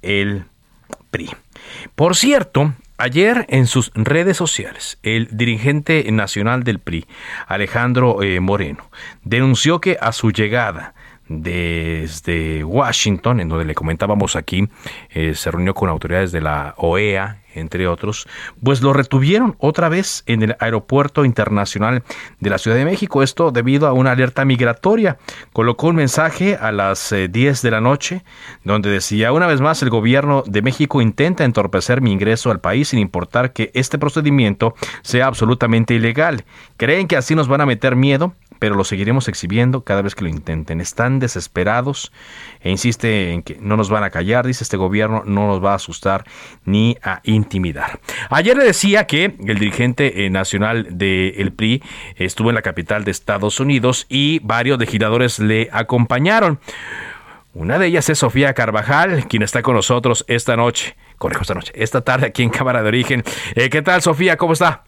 [1.11, 1.31] PRI.
[1.95, 7.07] Por cierto, Ayer en sus redes sociales, el dirigente nacional del PRI,
[7.47, 8.91] Alejandro eh, Moreno,
[9.23, 10.95] denunció que a su llegada
[11.29, 14.69] desde Washington, en donde le comentábamos aquí,
[15.11, 18.27] eh, se reunió con autoridades de la OEA, entre otros,
[18.63, 22.03] pues lo retuvieron otra vez en el Aeropuerto Internacional
[22.41, 23.23] de la Ciudad de México.
[23.23, 25.19] Esto debido a una alerta migratoria.
[25.53, 28.25] Colocó un mensaje a las 10 eh, de la noche
[28.65, 32.89] donde decía, una vez más, el gobierno de México intenta entorpecer mi ingreso al país
[32.89, 36.45] sin importar que este procedimiento sea absolutamente ilegal.
[36.77, 38.35] ¿Creen que así nos van a meter miedo?
[38.59, 40.81] Pero lo seguiremos exhibiendo cada vez que lo intenten.
[40.81, 42.13] Están desesperados
[42.61, 45.73] e insiste en que no nos van a callar, dice este gobierno, no nos va
[45.73, 46.25] a asustar
[46.65, 48.01] ni a intimidar.
[48.31, 51.83] Ayer le decía que el dirigente eh, nacional del PRI
[52.17, 56.59] estuvo en la capital de Estados Unidos y varios legisladores le acompañaron.
[57.55, 61.73] Una de ellas es Sofía Carvajal, quien está con nosotros esta noche, correjo esta noche,
[61.75, 63.25] esta tarde aquí en Cámara de Origen.
[63.55, 64.37] Eh, ¿Qué tal, Sofía?
[64.37, 64.85] ¿Cómo está?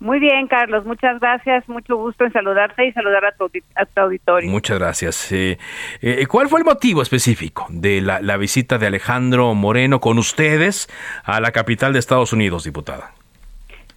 [0.00, 3.50] Muy bien, Carlos, muchas gracias, mucho gusto en saludarte y saludar a tu,
[3.96, 4.50] auditorio.
[4.50, 5.30] Muchas gracias.
[5.30, 5.58] Eh,
[6.00, 10.88] eh, ¿Cuál fue el motivo específico de la, visita de Alejandro Moreno con ustedes
[11.22, 13.12] a la capital de Estados Unidos, diputada?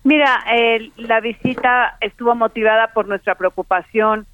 [0.04, 0.44] Mira,
[0.98, 4.26] la visita estuvo motivada por nuestra preocupación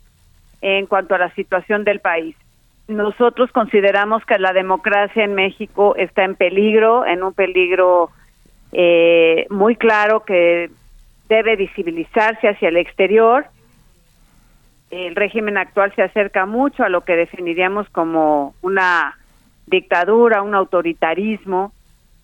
[0.62, 2.36] en cuanto a la situación del país.
[2.88, 8.10] Nosotros consideramos que la democracia en México está en peligro, en un peligro
[8.72, 10.72] eh, muy claro que
[11.30, 13.46] debe visibilizarse hacia el exterior.
[14.92, 19.16] El régimen actual se acerca mucho a lo que definiríamos como una
[19.68, 21.72] dictadura, un autoritarismo,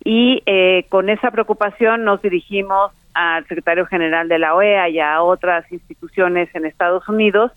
[0.03, 5.21] y eh, con esa preocupación nos dirigimos al secretario general de la OEA y a
[5.21, 7.51] otras instituciones en Estados Unidos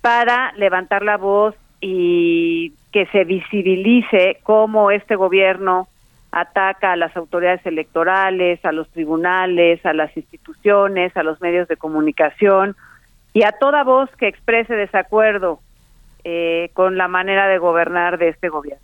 [0.00, 5.88] para levantar la voz y que se visibilice cómo este gobierno
[6.40, 11.76] ataca a las autoridades electorales, a los tribunales, a las instituciones, a los medios de
[11.76, 12.76] comunicación
[13.32, 15.60] y a toda voz que exprese desacuerdo
[16.24, 18.82] eh, con la manera de gobernar de este gobierno.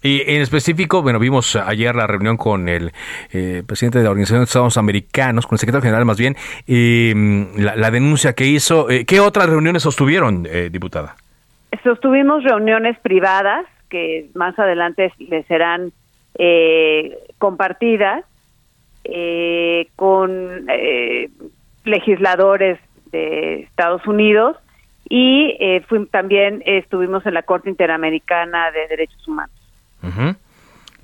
[0.00, 2.92] Y en específico, bueno, vimos ayer la reunión con el
[3.32, 6.36] eh, presidente de la Organización de Estados Americanos, con el secretario general más bien,
[6.66, 8.90] y mm, la, denuncia que hizo.
[8.90, 11.16] Eh, ¿Qué otras reuniones sostuvieron, diputada?
[11.82, 15.92] Sostuvimos reuniones privadas que más adelante les serán
[16.34, 18.24] eh, compartidas
[19.04, 21.30] eh, con eh,
[21.84, 22.78] legisladores
[23.10, 24.56] de Estados Unidos
[25.08, 25.56] y
[26.10, 29.56] también estuvimos en la Corte Interamericana de Derechos Humanos.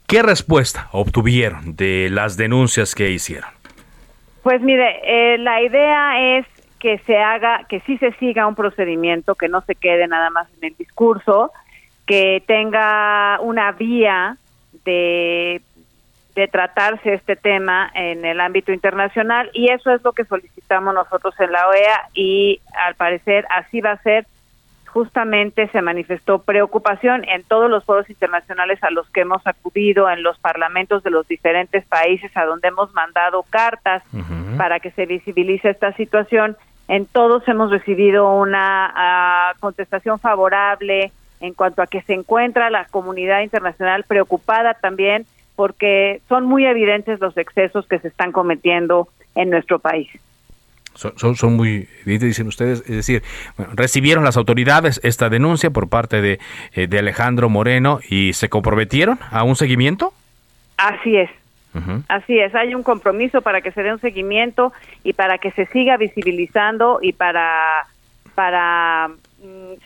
[0.07, 3.49] ¿Qué respuesta obtuvieron de las denuncias que hicieron?
[4.43, 6.47] Pues mire, la idea es
[6.78, 10.49] que se haga, que sí se siga un procedimiento, que no se quede nada más
[10.59, 11.51] en el discurso,
[12.07, 14.37] que tenga una vía
[14.85, 15.63] de,
[16.35, 21.35] de tratarse este tema en el ámbito internacional y eso es lo que solicitamos nosotros
[21.39, 24.27] en la OEA y al parecer así va a ser.
[24.87, 30.23] Justamente se manifestó preocupación en todos los foros internacionales a los que hemos acudido, en
[30.23, 34.05] los parlamentos de los diferentes países a donde hemos mandado cartas
[34.57, 36.57] para que se visibilice esta situación.
[36.87, 41.11] En todos hemos recibido una ah, contestación favorable,
[41.45, 45.26] en cuanto a que se encuentra la comunidad internacional preocupada también
[45.57, 50.09] porque son muy evidentes los excesos que se están cometiendo en nuestro país.
[50.95, 53.22] son, son, muy, dicen ustedes, es decir,
[53.74, 56.40] recibieron las autoridades esta denuncia por parte de,
[56.72, 60.12] eh, de Alejandro Moreno y se comprometieron a un seguimiento.
[60.76, 61.30] Así es.
[62.07, 64.72] Así es, hay un compromiso para que se dé un seguimiento
[65.03, 67.88] y para que se siga visibilizando y para,
[68.36, 69.11] para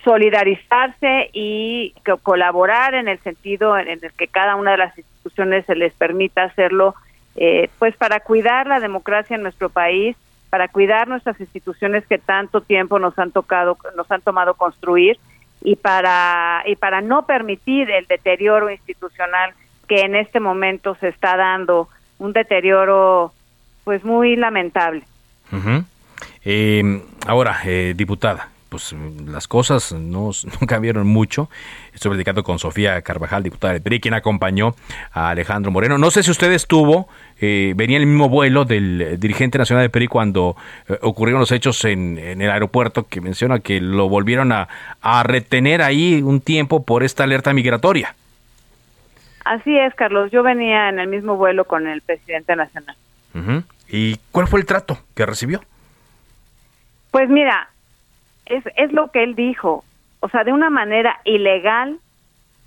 [0.05, 5.75] solidarizarse y colaborar en el sentido en el que cada una de las instituciones se
[5.75, 6.95] les permita hacerlo,
[7.37, 10.17] eh, pues para cuidar la democracia en nuestro país
[10.51, 15.19] para cuidar nuestras instituciones que tanto tiempo nos han tocado, nos han tomado construir
[15.61, 19.53] y para y para no permitir el deterioro institucional
[19.87, 23.33] que en este momento se está dando, un deterioro
[23.85, 25.03] pues muy lamentable.
[26.45, 28.95] Eh, ahora, eh, diputada, pues
[29.27, 30.31] las cosas no,
[30.67, 31.49] cambiaron mucho.
[31.95, 34.75] Estoy platicando con Sofía Carvajal, diputada de PRI, quien acompañó
[35.13, 35.99] a Alejandro Moreno.
[35.99, 37.09] No sé si usted estuvo,
[37.41, 40.57] eh, venía en el mismo vuelo del dirigente nacional de PRI cuando
[40.89, 44.69] eh, ocurrieron los hechos en, el aeropuerto, que menciona que lo volvieron a,
[45.25, 48.15] retener ahí un tiempo por esta alerta migratoria.
[49.45, 50.31] Así es, Carlos.
[50.31, 52.97] Yo venía en el mismo vuelo con el presidente nacional.
[53.89, 55.63] ¿Y cuál fue el trato que recibió?
[57.11, 57.71] Pues mira,
[58.49, 59.85] es, es lo que él dijo.
[60.21, 61.99] O sea, de una manera ilegal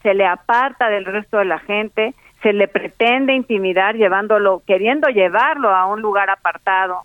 [0.01, 5.69] se le aparta del resto de la gente, se le pretende intimidar llevándolo, queriendo llevarlo
[5.69, 7.01] a un lugar apartado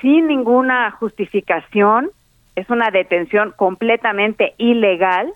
[0.00, 2.10] sin ninguna justificación.
[2.54, 5.32] Es una detención completamente ilegal,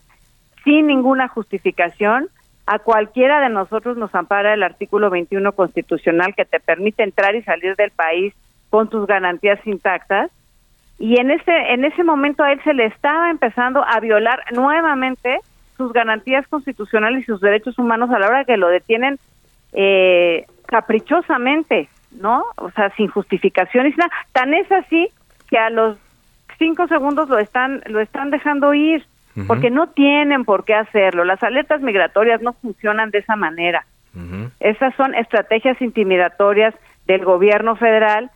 [0.64, 2.28] sin ninguna justificación.
[2.66, 7.42] A cualquiera de nosotros nos ampara el artículo 21 constitucional que te permite entrar y
[7.42, 8.34] salir del país
[8.68, 10.30] con tus garantías intactas
[11.00, 15.40] y en ese en ese momento a él se le estaba empezando a violar nuevamente
[15.78, 19.18] sus garantías constitucionales y sus derechos humanos a la hora que lo detienen
[19.72, 22.44] eh, caprichosamente, ¿no?
[22.56, 24.10] O sea, sin justificación y nada.
[24.32, 25.08] Tan es así
[25.48, 25.96] que a los
[26.58, 29.06] cinco segundos lo están lo están dejando ir
[29.46, 31.24] porque no tienen por qué hacerlo.
[31.24, 33.86] Las alertas migratorias no funcionan de esa manera.
[34.58, 36.74] Esas son estrategias intimidatorias
[37.06, 38.30] del gobierno federal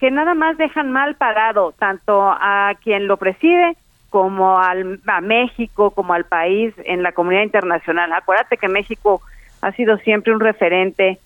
[0.00, 3.76] que nada más dejan mal parado tanto a quien lo preside
[4.08, 8.12] como al, a México, como al país en la comunidad internacional.
[8.12, 9.20] Acuérdate que México
[9.60, 11.18] ha sido siempre un referente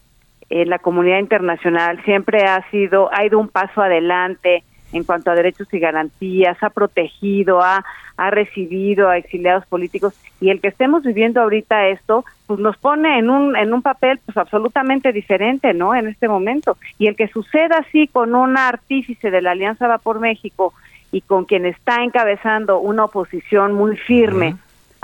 [0.50, 4.64] en la comunidad internacional, siempre ha sido, ha ido un paso adelante
[4.95, 7.84] en cuanto a derechos y garantías, ha protegido, ha,
[8.16, 13.18] ha recibido a exiliados políticos y el que estemos viviendo ahorita esto, pues nos pone
[13.18, 15.95] en un, en un papel pues absolutamente diferente, ¿no?
[15.95, 16.76] En este momento.
[16.99, 20.72] Y el que suceda así con un artífice de la Alianza Va por México
[21.11, 24.57] y con quien está encabezando una oposición muy firme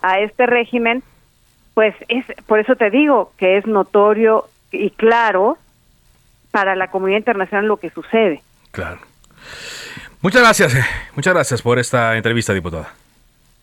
[0.03, 1.03] a este régimen,
[1.75, 5.59] pues es, por eso te digo que es notorio y claro
[6.51, 8.43] para la comunidad internacional lo que sucede.
[8.73, 9.10] Claro.
[10.23, 10.85] Muchas gracias, eh.
[11.17, 12.93] muchas gracias por esta entrevista, diputada.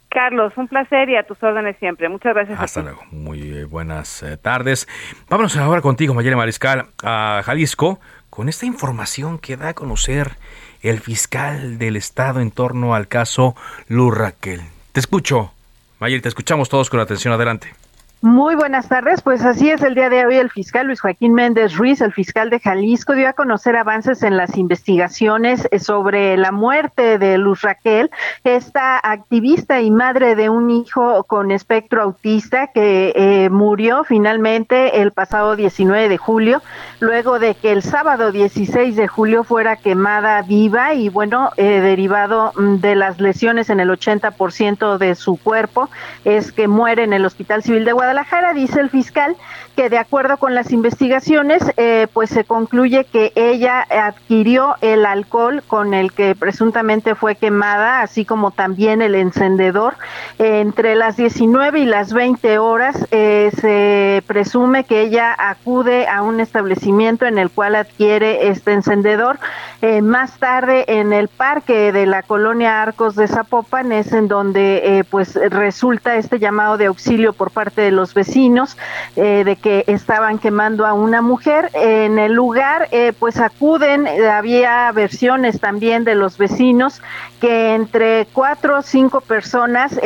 [0.09, 2.09] Carlos, un placer y a tus órdenes siempre.
[2.09, 2.59] Muchas gracias.
[2.59, 3.03] Hasta luego.
[3.11, 4.87] Muy eh, buenas eh, tardes.
[5.29, 7.99] Vámonos ahora contigo, Mayela Mariscal, a Jalisco,
[8.29, 10.37] con esta información que da a conocer
[10.81, 13.55] el fiscal del Estado en torno al caso
[13.87, 14.61] Lurraquel.
[14.91, 15.53] Te escucho,
[15.99, 17.33] Mayel, te escuchamos todos con atención.
[17.33, 17.73] Adelante.
[18.21, 21.75] Muy buenas tardes, pues así es el día de hoy el fiscal Luis Joaquín Méndez
[21.75, 26.51] Ruiz, el fiscal de Jalisco, dio a conocer avances en las investigaciones eh, sobre la
[26.51, 28.09] muerte de Luz Raquel,
[28.43, 35.11] esta activista y madre de un hijo con espectro autista que eh, murió finalmente el
[35.11, 36.63] pasado 19 de julio,
[36.99, 42.51] luego de que el sábado 16 de julio fuera quemada viva y bueno, eh, derivado
[42.55, 45.87] mm, de las lesiones en el 80% de su cuerpo,
[46.25, 49.35] es que muere en el Hospital Civil de Guadalajara Guadalajara, dice el fiscal
[49.77, 55.61] que de acuerdo con las investigaciones, eh, pues se concluye que ella adquirió el alcohol
[55.67, 59.95] con el que presuntamente fue quemada, así como también el encendedor.
[60.39, 66.39] entre las 19 y las 20 horas eh, se presume que ella acude a un
[66.39, 69.37] establecimiento en el cual adquiere este encendedor.
[69.83, 75.05] Eh, más tarde en el parque de la colonia Arcos de Zapopan es en donde
[75.11, 78.77] pues resulta este llamado de auxilio por parte de los vecinos
[79.17, 81.69] eh, de que estaban quemando a una mujer.
[81.73, 87.01] En el lugar, eh, pues acuden, eh, había versiones también de los vecinos
[87.41, 89.99] que entre cuatro o cinco personas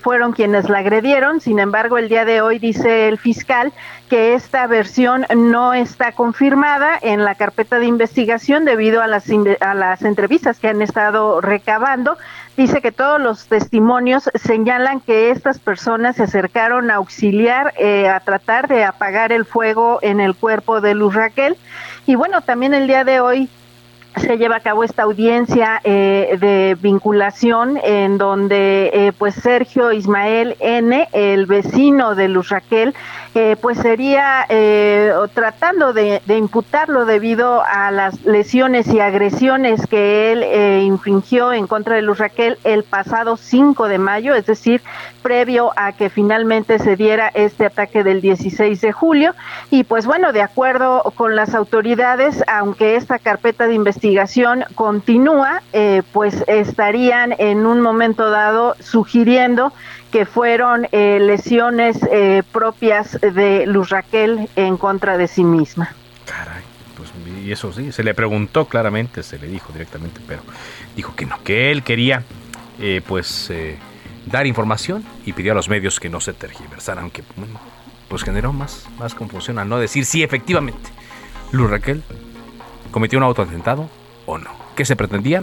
[0.00, 1.40] fueron quienes la agredieron.
[1.40, 3.72] Sin embargo, el día de hoy dice el fiscal
[4.12, 9.24] que esta versión no está confirmada en la carpeta de investigación debido a las,
[9.60, 12.18] a las entrevistas que han estado recabando.
[12.56, 18.20] Dice que todos los testimonios señalan que estas personas se acercaron a auxiliar, eh, a
[18.20, 21.56] tratar de apagar el fuego en el cuerpo de Luz Raquel.
[22.06, 23.48] Y bueno, también el día de hoy
[24.16, 30.56] se lleva a cabo esta audiencia eh, de vinculación en donde eh, pues Sergio Ismael
[30.60, 32.94] N, el vecino de Luz Raquel,
[33.34, 34.46] eh, pues sería
[35.32, 42.02] tratando de, imputarlo debido a las lesiones y agresiones que él infringió en contra de
[42.02, 44.82] Luz Raquel el pasado 5 de mayo, es decir,
[45.22, 49.34] previo a que finalmente se diera este ataque del 16 de julio.
[49.70, 54.01] Y pues bueno, de acuerdo con las autoridades, aunque esta carpeta de investigación
[54.74, 59.72] continúa, eh, pues estarían en un momento dado sugiriendo
[60.10, 65.94] que fueron eh, lesiones eh, propias de Luz Raquel en contra de sí misma.
[66.26, 66.62] Caray,
[66.96, 67.10] pues
[67.44, 70.42] y eso sí, se le preguntó claramente, se le dijo directamente, pero
[70.96, 72.22] dijo que no, que él quería
[73.06, 73.52] pues
[74.26, 77.22] dar información y pidió a los medios que no se tergiversaran, aunque
[78.08, 80.90] pues generó más, más confusión al no decir si efectivamente
[81.52, 82.02] Luz Raquel
[82.92, 83.88] cometió un autoatentado
[84.26, 84.50] o no.
[84.76, 85.42] ¿Qué se pretendía?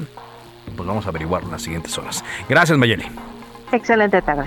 [0.75, 2.23] Pues vamos a averiguar en las siguientes horas.
[2.47, 3.05] Gracias, Mayeli.
[3.73, 4.45] Excelente tarde.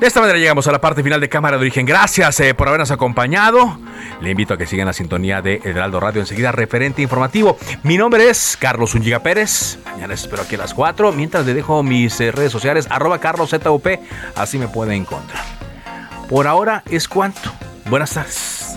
[0.00, 1.84] De esta manera llegamos a la parte final de Cámara de Origen.
[1.84, 3.78] Gracias eh, por habernos acompañado.
[4.20, 7.58] Le invito a que sigan la sintonía de Heraldo Radio enseguida, referente informativo.
[7.82, 9.80] Mi nombre es Carlos Ungiga Pérez.
[9.84, 11.10] Mañana les espero aquí a las 4.
[11.12, 13.88] Mientras le dejo mis eh, redes sociales, arroba carloszup,
[14.36, 15.42] así me pueden encontrar.
[16.28, 17.50] Por ahora es cuanto.
[17.86, 18.76] Buenas tardes.